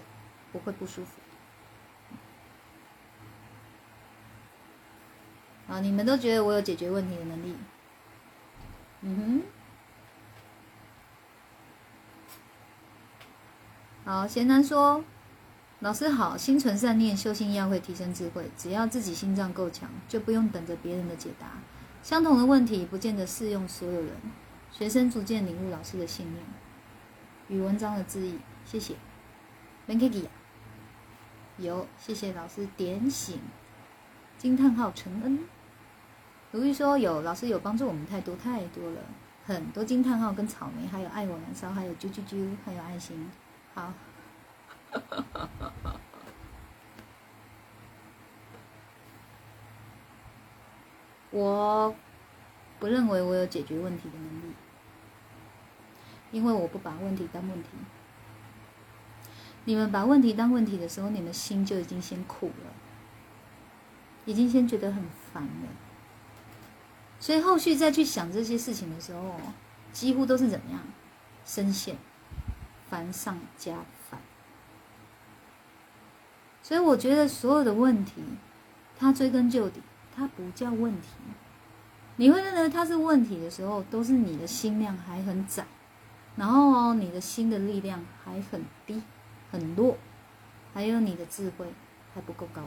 [0.51, 1.11] 不会不舒服。
[5.67, 7.55] 啊，你们都觉得我有解决问题的能力？
[9.01, 9.56] 嗯哼。
[14.07, 15.03] 好，贤男说
[15.81, 18.49] ：“老师好，心存善念，修心要会提升智慧。
[18.55, 21.47] 只要自己心脏够强，就不用等着别人的解答。
[22.01, 24.11] 相同的问题不见得适用所有人。
[24.71, 26.41] 学生逐渐领悟老师的信念
[27.49, 28.39] 与文章的字意。
[28.63, 28.95] 谢谢。
[29.85, 30.23] Ben Kiki
[31.57, 33.37] 有，谢谢老师点醒。
[34.37, 35.39] 惊叹号承恩。
[36.53, 39.01] 如玉说有，老师有帮助我们太多太多了，
[39.45, 43.29] 很多惊叹号跟草莓，还有爱我燃烧，还有啾啾啾，还有爱心。”
[43.77, 43.93] 好，
[51.29, 51.95] 我
[52.79, 54.55] 不认为我有解决问题的能力，
[56.31, 57.69] 因为我不把问题当问题。
[59.65, 62.73] 你们把问题当问题的时候，你们心就已经先苦了，
[64.25, 65.69] 已经先觉得很烦了，
[67.19, 69.39] 所以后续再去想这些事情的时候，
[69.91, 70.79] 几乎都是怎么样，
[71.45, 71.95] 深陷。
[72.89, 73.75] 烦上加
[74.09, 74.19] 烦，
[76.63, 78.23] 所以我觉得所有的问题，
[78.97, 79.81] 它追根究底，
[80.15, 81.09] 它不叫问题。
[82.15, 85.65] 你会认为它是问题的时候，都是你的心量还很窄，
[86.35, 89.03] 然后哦，你的心的力量还很低、
[89.51, 89.97] 很弱，
[90.73, 91.67] 还有你的智慧
[92.13, 92.63] 还不够高，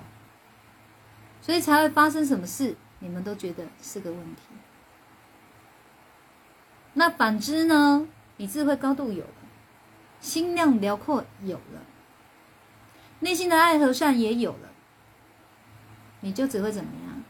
[1.40, 4.42] 所以才会发生什么事，你们都觉得是个问题。
[6.94, 8.06] 那反之呢？
[8.36, 9.24] 你智慧高度有。
[10.20, 11.82] 心量辽阔有了，
[13.20, 14.68] 内心的爱和善也有了，
[16.20, 17.22] 你就只会怎么样？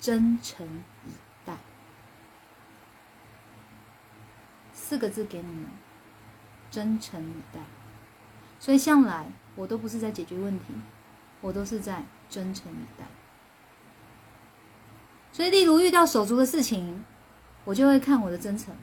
[0.00, 0.66] 真诚
[1.06, 1.12] 以
[1.46, 1.56] 待，
[4.72, 5.66] 四个字给你们：
[6.70, 7.60] 真诚以待。
[8.60, 9.26] 所以向来
[9.56, 10.66] 我都不是在解决问题，
[11.40, 13.06] 我都是在真诚以待。
[15.32, 17.04] 所以，例如遇到手足的事情，
[17.64, 18.74] 我就会看我的真诚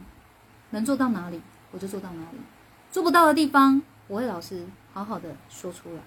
[0.71, 1.41] 能做到哪里，
[1.71, 2.37] 我就做到哪里。
[2.91, 6.01] 做不到的地方，我会老实好好的说出来，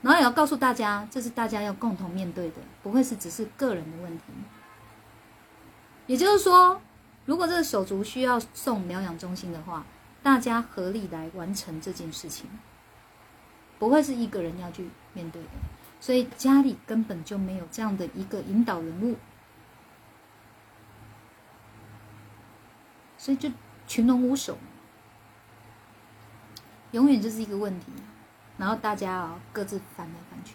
[0.00, 4.24] 然后也要告诉大家，这是大家要共同面对的，不会是只是个人的问题。
[6.06, 6.80] 也就是说，
[7.26, 9.84] 如果这个手足需要送疗养中心的话，
[10.22, 12.48] 大家合力来完成这件事情，
[13.78, 15.48] 不会是一个人要去面对的。
[16.00, 19.16] 所以家里根本就没有这样的一个引导人物，
[23.18, 23.50] 所以就
[23.86, 24.56] 群龙无首。
[26.96, 27.92] 永远就是一个问题，
[28.56, 30.54] 然后大家啊各自翻来翻去。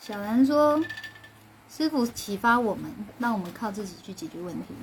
[0.00, 0.82] 小兰说
[1.70, 4.74] ：“师傅启发我们，让我们靠自己去解决问题。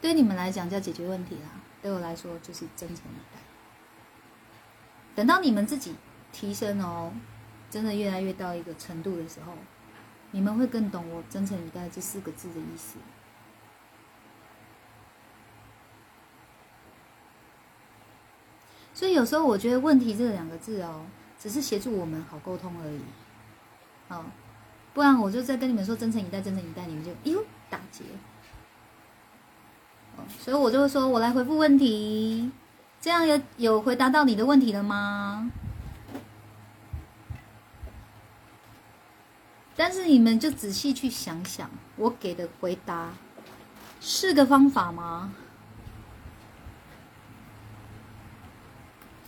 [0.00, 1.50] 对你们来讲叫解决问题啦，
[1.82, 3.40] 对我来说就是真诚以待。
[5.14, 5.96] 等到你们自己
[6.32, 7.12] 提升哦，
[7.70, 9.52] 真的越来越到一个程度的时候，
[10.30, 12.98] 你们会更懂我“真诚以待”这四个字的意思。
[18.94, 21.06] 所以有时候我觉得“问题”这两个字哦，
[21.38, 23.00] 只是协助我们好沟通而已。
[24.08, 24.24] 哦，
[24.92, 28.04] 不然我就在跟你们说“真诚以待，真诚以待”，你们就哟打结。
[30.40, 32.50] 所以我就会说，我来回复问题，
[33.00, 35.48] 这样有有回答到你的问题了吗？
[39.78, 43.12] 但是你们就仔细去想想，我给的回答
[44.00, 45.32] 是个方法吗？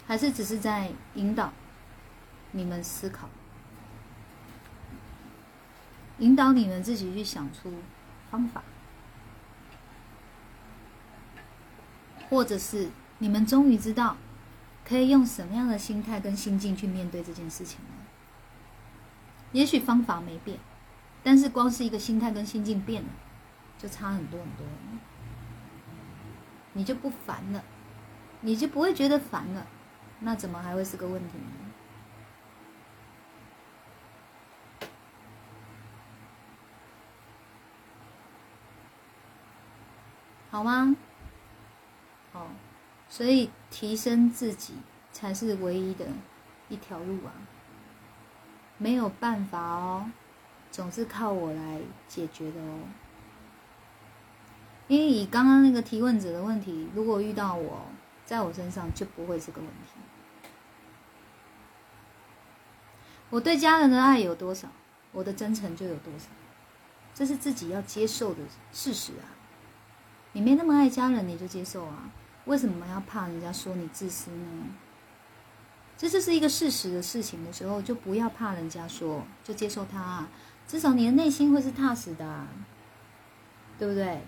[0.09, 1.53] 还是只是在引导
[2.51, 3.29] 你们思考，
[6.19, 7.73] 引导你们自己去想出
[8.29, 8.65] 方法，
[12.29, 12.89] 或者是
[13.19, 14.17] 你们终于知道
[14.85, 17.79] 可以用什么样的心态跟心境去面对这件事情？
[19.53, 20.59] 也许方法没变，
[21.23, 23.09] 但是光是一个心态跟心境变了，
[23.79, 24.67] 就差很多很多，
[26.73, 27.65] 你就不烦了，
[28.43, 29.67] 你就不会觉得烦了。
[30.21, 31.45] 那怎么还会是个问题呢？
[40.51, 40.95] 好吗？
[42.33, 42.49] 哦，
[43.09, 44.75] 所以提升自己
[45.11, 46.07] 才是唯一的
[46.69, 47.33] 一条路啊！
[48.81, 50.11] 没有办法哦，
[50.71, 52.79] 总是靠我来解决的哦。
[54.89, 57.83] 因为以刚刚那个提问者的问题，如果遇到我
[58.25, 60.01] 在我身上，就不会是个问题。
[63.29, 64.67] 我对家人的爱有多少，
[65.13, 66.29] 我的真诚就有多少，
[67.15, 68.41] 这是自己要接受的
[68.73, 69.29] 事实啊！
[70.33, 72.11] 你没那么爱家人，你就接受啊！
[72.47, 74.65] 为什么要怕人家说你自私呢？
[76.01, 80.27] 这就是一个事实的事情的时候，就不要怕人家说，就接受他，
[80.67, 82.47] 至少你的内心会是踏实的，
[83.79, 84.23] 对不对？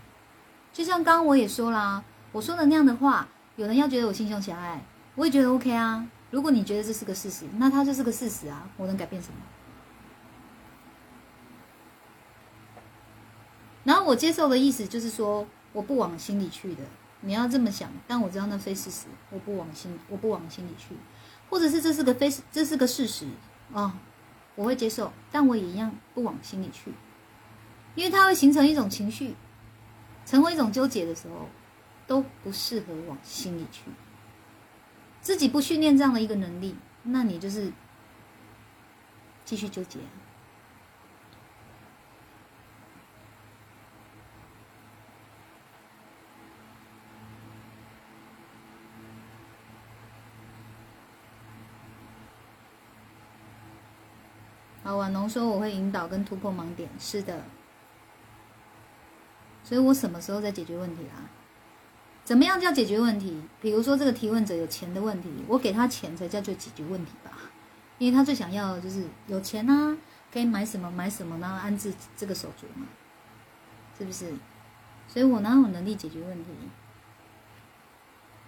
[0.70, 6.06] 就像刚刚我也说啦，我说的那样的话，有人要觉得我心胸狭隘，我也觉得 OK 啊。
[6.30, 8.68] 如果你觉得这是个事实，那它就是个事实啊！
[8.76, 9.34] 我能改变什么？
[13.84, 16.82] 然后我接受的意思就是说，我不往心里去的。
[17.22, 20.96] 你要这么想，但我知道那非事实，我不往心，我不往心里去，
[21.52, 23.26] 或者是这是个非，这是个事实
[23.74, 23.94] 啊，
[24.54, 26.90] 我会接受，但我也一样不往心里去，
[27.94, 29.34] 因为它会形成一种情绪，
[30.24, 31.50] 成为一种纠结的时候，
[32.06, 33.82] 都不适合往心里去。
[35.20, 37.70] 自己不训练这样的一个能力，那你就是
[39.44, 39.98] 继续纠结。
[54.92, 57.42] 好，婉农说我会引导跟突破盲点，是的。
[59.64, 61.24] 所以我什么时候在解决问题啊？
[62.26, 63.42] 怎么样叫解决问题？
[63.58, 67.30] 比如说这个提问者有钱的问题，我给他钱才叫做解决问题吧，
[67.96, 69.96] 因为他最想要的就是有钱啊，
[70.30, 72.86] 可以买什么买什么，然后安置这个手足嘛，
[73.96, 74.30] 是不是？
[75.08, 76.50] 所以我哪有能力解决问题？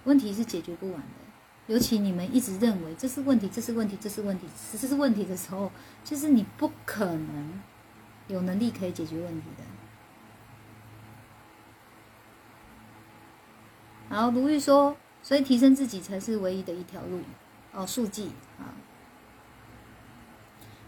[0.04, 1.23] 问题是解决不完的，
[1.66, 5.70] 尤其你们一直认为这是问题，这是问题，这是问题，这是问题的时候，
[6.04, 7.62] 就是你不可能
[8.28, 9.64] 有能力可以解决问题的。
[14.10, 17.20] 然后如玉说：“所以提升自己才是唯一的一条路。”
[17.72, 18.70] 哦，速记啊。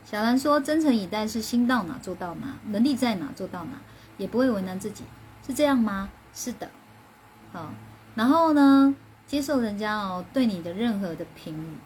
[0.05, 3.81] 小兰说：“真诚以待是心到哪做到哪，能力在哪做到哪，
[4.19, 5.03] 也不会为难自己，
[5.45, 6.71] 是这样吗？”是的。
[7.53, 7.73] 好，
[8.15, 8.95] 然后呢，
[9.27, 11.77] 接受人家哦对你的任何的评语，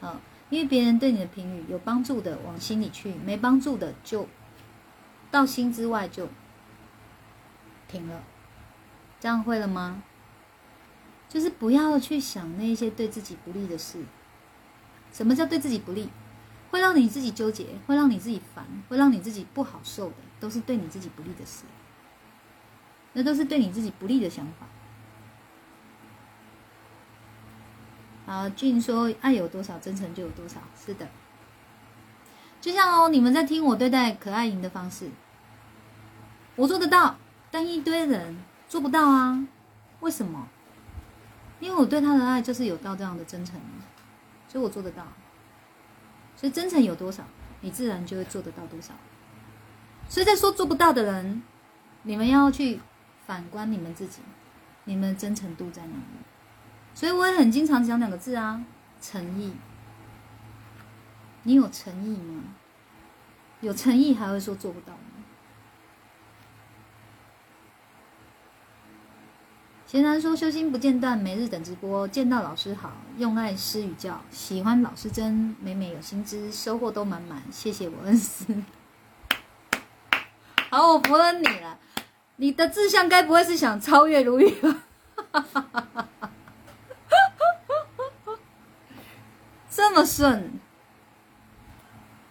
[0.00, 0.18] 好，
[0.48, 4.26] 因为别人对你的评语有帮助的往心里去，没帮助的就
[5.30, 6.28] 到心之外就
[7.86, 8.22] 停了。
[9.20, 10.02] 这样会了吗？
[11.28, 13.98] 就是不要去想那些对自己不利的事。
[15.12, 16.08] 什么叫对自己不利？
[16.70, 21.64] 会让你自己纠结，会让你自己烦，会让你自己不好受的，都是对你自己不利的事。
[23.12, 24.66] 那都是对你自己不利的想法。
[28.26, 31.06] 啊，俊说：“爱有多少，真诚就有多少。”是的，
[32.60, 35.08] 就像哦，你们在听我对待可爱莹的方式，
[36.56, 37.16] 我做得到，
[37.50, 38.36] 但一堆人
[38.68, 39.46] 做不到啊？
[40.00, 40.48] 为什么？
[41.60, 43.60] 因为我对他的爱就是有到这样的真诚，
[44.48, 45.06] 所以我做得到。
[46.36, 47.24] 所以真诚有多少，
[47.60, 48.92] 你自然就会做得到多少。
[50.08, 51.42] 所以在说做不到的人，
[52.02, 52.80] 你们要去
[53.24, 54.20] 反观你们自己，
[54.84, 56.25] 你们的真诚度在哪里？
[56.96, 58.64] 所以我也很经常讲两个字啊，
[59.02, 59.52] 诚意。
[61.42, 62.42] 你有诚意吗？
[63.60, 65.00] 有诚意还会说做不到吗？
[69.86, 77.42] 贤然说：“修心不间断，每日等直播，见到老师好，用爱施与教，喜欢老师真，每每有新知，收获都满满。
[77.52, 78.46] 谢谢我恩师。
[80.70, 81.78] 好，我服了你了。
[82.36, 84.82] 你的志向该不会是想超越如玉吧？
[89.76, 90.58] 这么顺。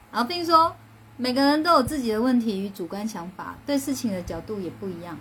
[0.09, 0.75] 好，并说
[1.15, 5.15] 每个人都有自己的问题与主观想法，对事情的角度也不一样。”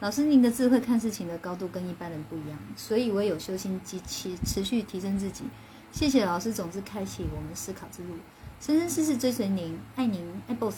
[0.00, 5.44] 老师，您的智慧看事情的高度跟一般人不一样，所以唯有修心及其持续提升自己。
[5.90, 8.16] 谢谢老师，总是开启我们思考之路，
[8.60, 10.76] 生生世世追随您，爱您，爱 boss，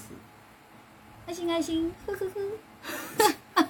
[1.27, 2.31] 爱心爱心，呵呵
[3.57, 3.69] 呵，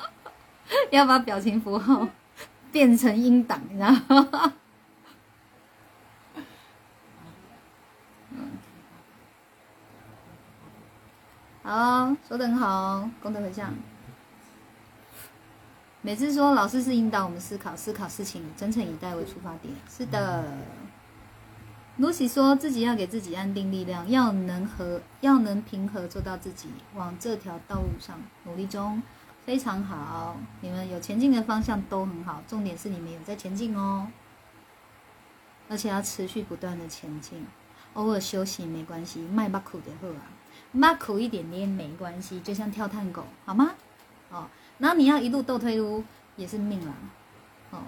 [0.90, 2.08] 要把表情符号
[2.72, 3.84] 变成音档，你知
[11.66, 13.72] 好，说的很好，功德回向。
[16.02, 19.72] 每次说老师是引导我们思考，思考事情，真诚以待为出发点。
[19.88, 20.44] 是的
[21.98, 29.02] ，Lucy 说自己要给自己安定力量，要能和要能平和做到自己往这条道路上努力中，
[29.46, 30.36] 非常好。
[30.60, 34.08] 你们有前进的方向都很好，重点是你们有在前进哦，
[35.70, 37.46] 而且要持续不断的前进，
[37.94, 40.28] 偶尔休息没关系，迈巴苦的喝啊，
[40.72, 43.72] 迈苦一点点没关系，就像跳探狗，好吗？
[44.30, 44.46] 哦。
[44.78, 46.02] 然后你要一路倒退路
[46.36, 46.92] 也是命啦，
[47.70, 47.78] 哦。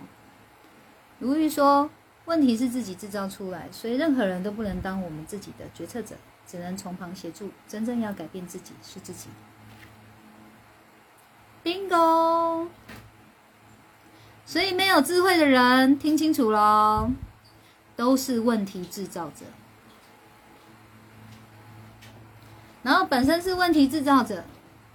[1.18, 1.90] 如玉说，
[2.26, 6.14] 问题是自己制造出来，所以任何人都不能当我们自己的决策者，
[6.46, 7.50] 只能从旁协助。
[7.66, 9.28] 真正要改变自己是自己。
[11.64, 12.68] Bingo！
[14.44, 17.10] 所以没有智慧的人听清楚喽，
[17.96, 19.44] 都是问题制造者。
[22.86, 24.44] 然后本身是问题制造者，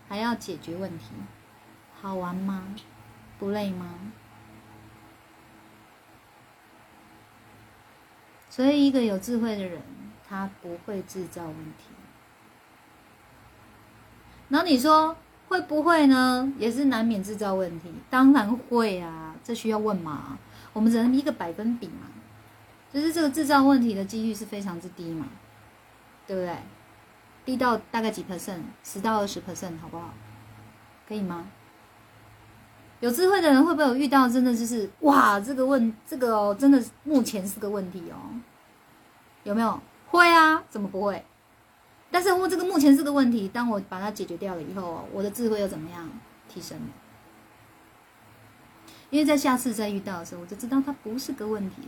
[0.07, 1.07] 还要解决问题。
[2.01, 2.73] 好玩吗？
[3.37, 3.99] 不累吗？
[8.49, 9.81] 所以，一个有智慧的人，
[10.25, 11.89] 他不会制造问题。
[14.47, 15.17] 然后你说
[15.49, 16.49] 会不会呢？
[16.57, 17.93] 也是难免制造问题。
[18.09, 20.39] 当然会啊，这需要问吗？
[20.71, 22.07] 我们只能一个百分比嘛，
[22.93, 25.27] 就是这个制造问题的几率是非常之低嘛，
[26.25, 26.55] 对不对？
[27.45, 30.13] 低到大概几 percent，十到二十 percent，好不好？
[31.07, 31.47] 可以吗？
[32.99, 38.15] 有智慧的人会不会有遇到真的就是哇，这个问这个哦，真的目前是个问题哦，
[39.43, 39.79] 有没有？
[40.07, 41.25] 会啊，怎么不会？
[42.11, 46.09] 但是我这个目前是个问题，当我把它解决掉了以后，我的智慧又怎么样
[46.47, 46.87] 提升了？
[49.09, 51.81] 因为在下次再遇到的时候，我就知道它不是个问题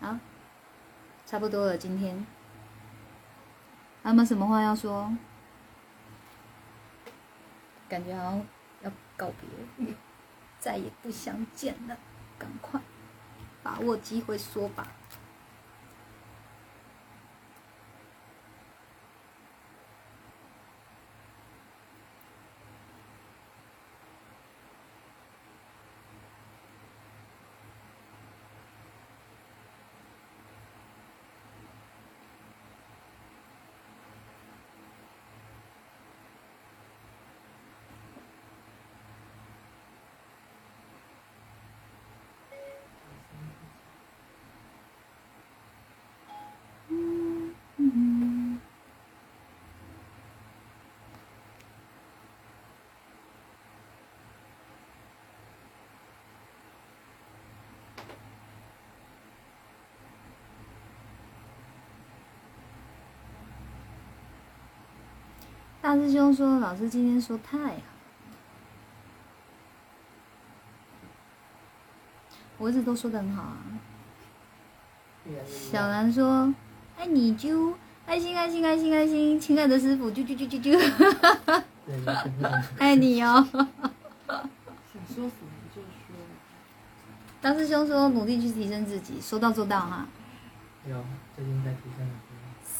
[0.00, 0.08] 了。
[0.08, 0.20] 啊，
[1.26, 2.24] 差不多了，今天
[4.02, 5.12] 还有没有什么话要说？
[7.88, 8.46] 感觉好像
[8.82, 9.94] 要告别，
[10.60, 11.96] 再也不相见了，
[12.38, 12.80] 赶快
[13.62, 14.86] 把握机会说吧。
[65.86, 67.74] 大师兄说：“老师今天说太好。”
[72.58, 73.56] 我一直都说的很好啊。
[75.46, 76.52] 小兰说
[76.98, 77.72] ：“爱你啾，
[78.04, 81.62] 爱心爱心爱心爱心，亲爱的师傅啾啾啾啾啾，
[82.78, 83.68] 爱你哦。”想
[85.06, 85.30] 说什么
[85.72, 85.86] 就说。
[87.40, 90.08] 大师兄说：“努力去提升自己，说到做到哈。”
[90.90, 91.04] 有，
[91.36, 92.04] 最近在提升。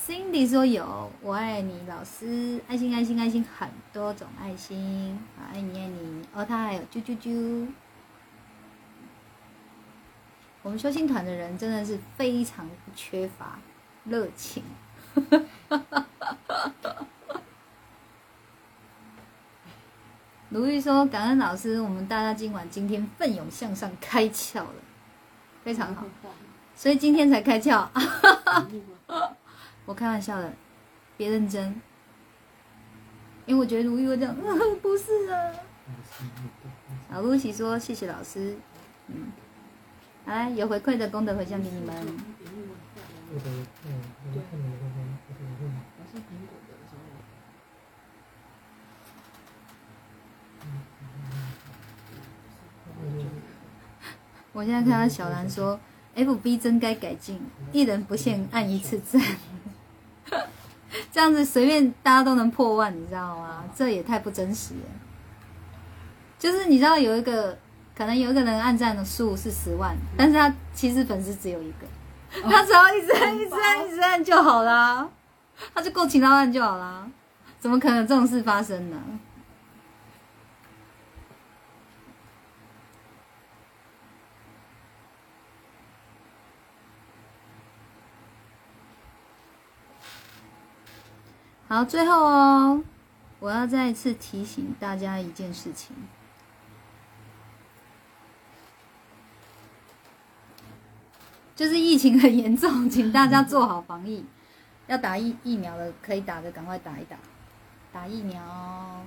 [0.06, 5.18] Cindy 说有，我爱你，老师，爱心爱心爱心，很多种爱心，
[5.52, 6.24] 爱你爱你。
[6.32, 7.66] 哦，他还有啾啾啾。
[10.62, 13.58] 我们修心团的人真的是非常缺乏
[14.04, 14.62] 热情。
[20.50, 24.74] 如玉说：“感恩老师，我们大家今晚今天奋勇向上，开窍了，
[25.64, 26.06] 非常好。
[26.76, 27.88] 所以今天才开窍。
[29.86, 30.52] 我开玩笑的，
[31.16, 31.80] 别认真。
[33.46, 34.36] 因为我觉得如玉会这样，
[34.82, 35.52] 不是啊。
[37.12, 38.56] 老露西说：谢谢老师，
[39.06, 39.30] 嗯，
[40.26, 41.94] 来有回馈的功德回向给你们。
[43.32, 43.44] 我的
[43.84, 44.96] 嗯，我的看你们的话，
[45.28, 45.70] 我的问。
[45.98, 46.92] 我是苹果的时
[53.22, 53.30] 候，
[54.52, 55.78] 我现在看到小兰说
[56.16, 57.40] ，FB 真该改进，
[57.72, 59.22] 一人不限按一次赞，
[61.12, 63.64] 这样子随便大家都能破万，你知道吗？
[63.74, 64.80] 这也太不真实了。
[66.38, 67.56] 就是你知道有一个
[67.96, 71.86] 可能有一个人按赞的数是十万，但是他其实粉丝只有一个，
[72.42, 75.08] 他只要一直按、一直按、一直按就好啦，
[75.74, 77.06] 他就够勤劳按就好啦，
[77.58, 78.96] 怎么可能有这种事发生呢？
[91.68, 92.84] 好，最后哦，
[93.40, 95.96] 我要再一次提醒大家一件事情，
[101.56, 104.24] 就是疫情很严重，请大家做好防疫。
[104.86, 107.16] 要打疫疫苗的可以打的赶快打一打，
[107.92, 109.04] 打疫苗，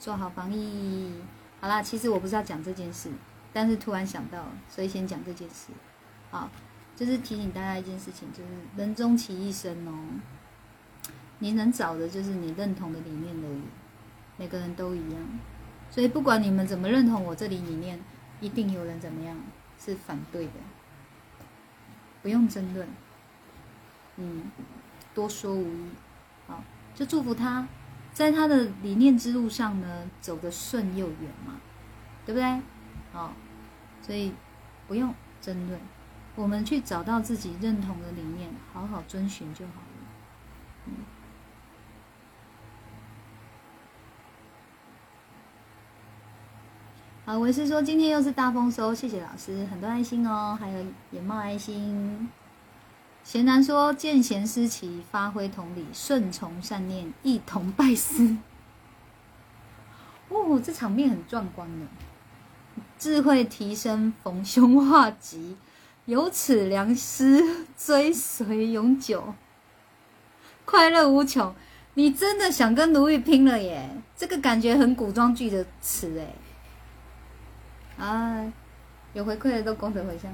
[0.00, 1.22] 做好防疫。
[1.60, 3.08] 好啦，其实我不是要讲这件事，
[3.52, 5.68] 但是突然想到，所以先讲这件事。
[6.32, 6.50] 好，
[6.96, 9.92] 就是提醒大家一件事情，就是人终其一生哦。
[11.40, 13.62] 你能找的就是你认同的理念而已，
[14.36, 15.20] 每个人都一样，
[15.88, 18.00] 所以不管你们怎么认同我这里理念，
[18.40, 19.36] 一定有人怎么样
[19.78, 20.52] 是反对的，
[22.22, 22.88] 不用争论，
[24.16, 24.50] 嗯，
[25.14, 25.90] 多说无益，
[26.48, 27.68] 好，就祝福他，
[28.12, 31.60] 在他的理念之路上呢，走得顺又远嘛，
[32.26, 32.60] 对不对？
[33.12, 33.32] 好，
[34.02, 34.32] 所以
[34.88, 35.78] 不用争论，
[36.34, 40.06] 我们去找到自己认同的理念，好好遵循就好了，
[40.86, 40.92] 嗯。
[47.28, 52.26] 好，我是说今天又是大丰收，谢谢老师，很多爱心哦，还有眼冒爱心。
[53.22, 58.38] 贤男说见贤思齐，发挥同理，顺从善念，一同拜师。
[60.30, 61.86] 哦，这场面很壮观呢。
[62.98, 65.54] 智慧提升，逢凶化吉，
[66.06, 69.34] 有此良师追随永久，
[70.64, 71.54] 快乐无穷。
[71.92, 73.90] 你真的想跟奴役拼了耶？
[74.16, 76.26] 这个感觉很古装剧的词哎。
[77.98, 78.52] 啊，
[79.12, 80.30] 有回馈的都功德回向。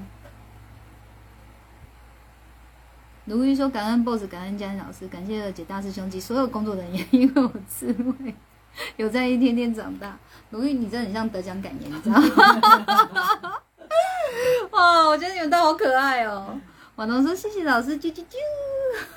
[3.25, 8.35] 卢玉说：“感恩 BOSS，感恩嘉恩老师，感谢二姐大师兄及所有工作人员，因为我智慧
[8.97, 10.15] 有在一天天长大。”
[10.51, 13.61] 卢玉，你真的很像得奖感言，你知道吗？
[14.69, 16.59] 哦，我觉得你们都好可爱哦。
[16.97, 18.23] 婉彤说：“谢谢老师，啾啾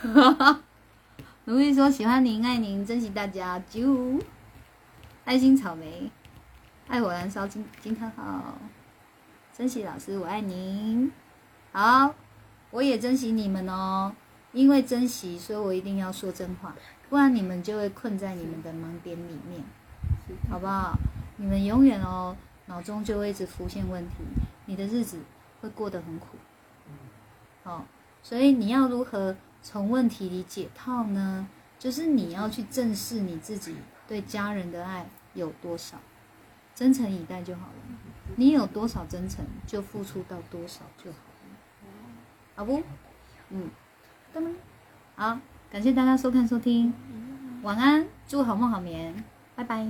[0.02, 0.56] 啾。
[1.44, 4.22] ”卢玉说：“喜欢您，爱您，珍惜大家，啾。”
[5.26, 6.10] 爱心草莓。
[6.88, 8.56] 爱火燃烧，金金看好，
[9.52, 11.12] 珍惜老师，我爱您。
[11.70, 12.14] 好，
[12.70, 14.10] 我也珍惜你们哦。
[14.52, 16.74] 因为珍惜，所以我一定要说真话，
[17.10, 19.62] 不然你们就会困在你们的盲点里面，
[20.50, 20.98] 好不好？
[21.36, 22.34] 你们永远哦，
[22.64, 24.14] 脑中就会一直浮现问题，
[24.64, 25.20] 你的日子
[25.60, 26.38] 会过得很苦。
[27.64, 27.84] 好，
[28.22, 31.46] 所以你要如何从问题里解套呢？
[31.78, 33.76] 就是你要去正视你自己
[34.08, 35.98] 对家人的爱有多少。
[36.78, 37.72] 真诚以待就好了，
[38.36, 41.90] 你有多少真诚，就付出到多少就好了，
[42.54, 42.80] 好不？
[43.50, 43.68] 嗯，
[45.16, 45.40] 好，
[45.72, 46.94] 感谢大家收看收听，
[47.62, 49.24] 晚安，祝好梦好眠，
[49.56, 49.88] 拜拜。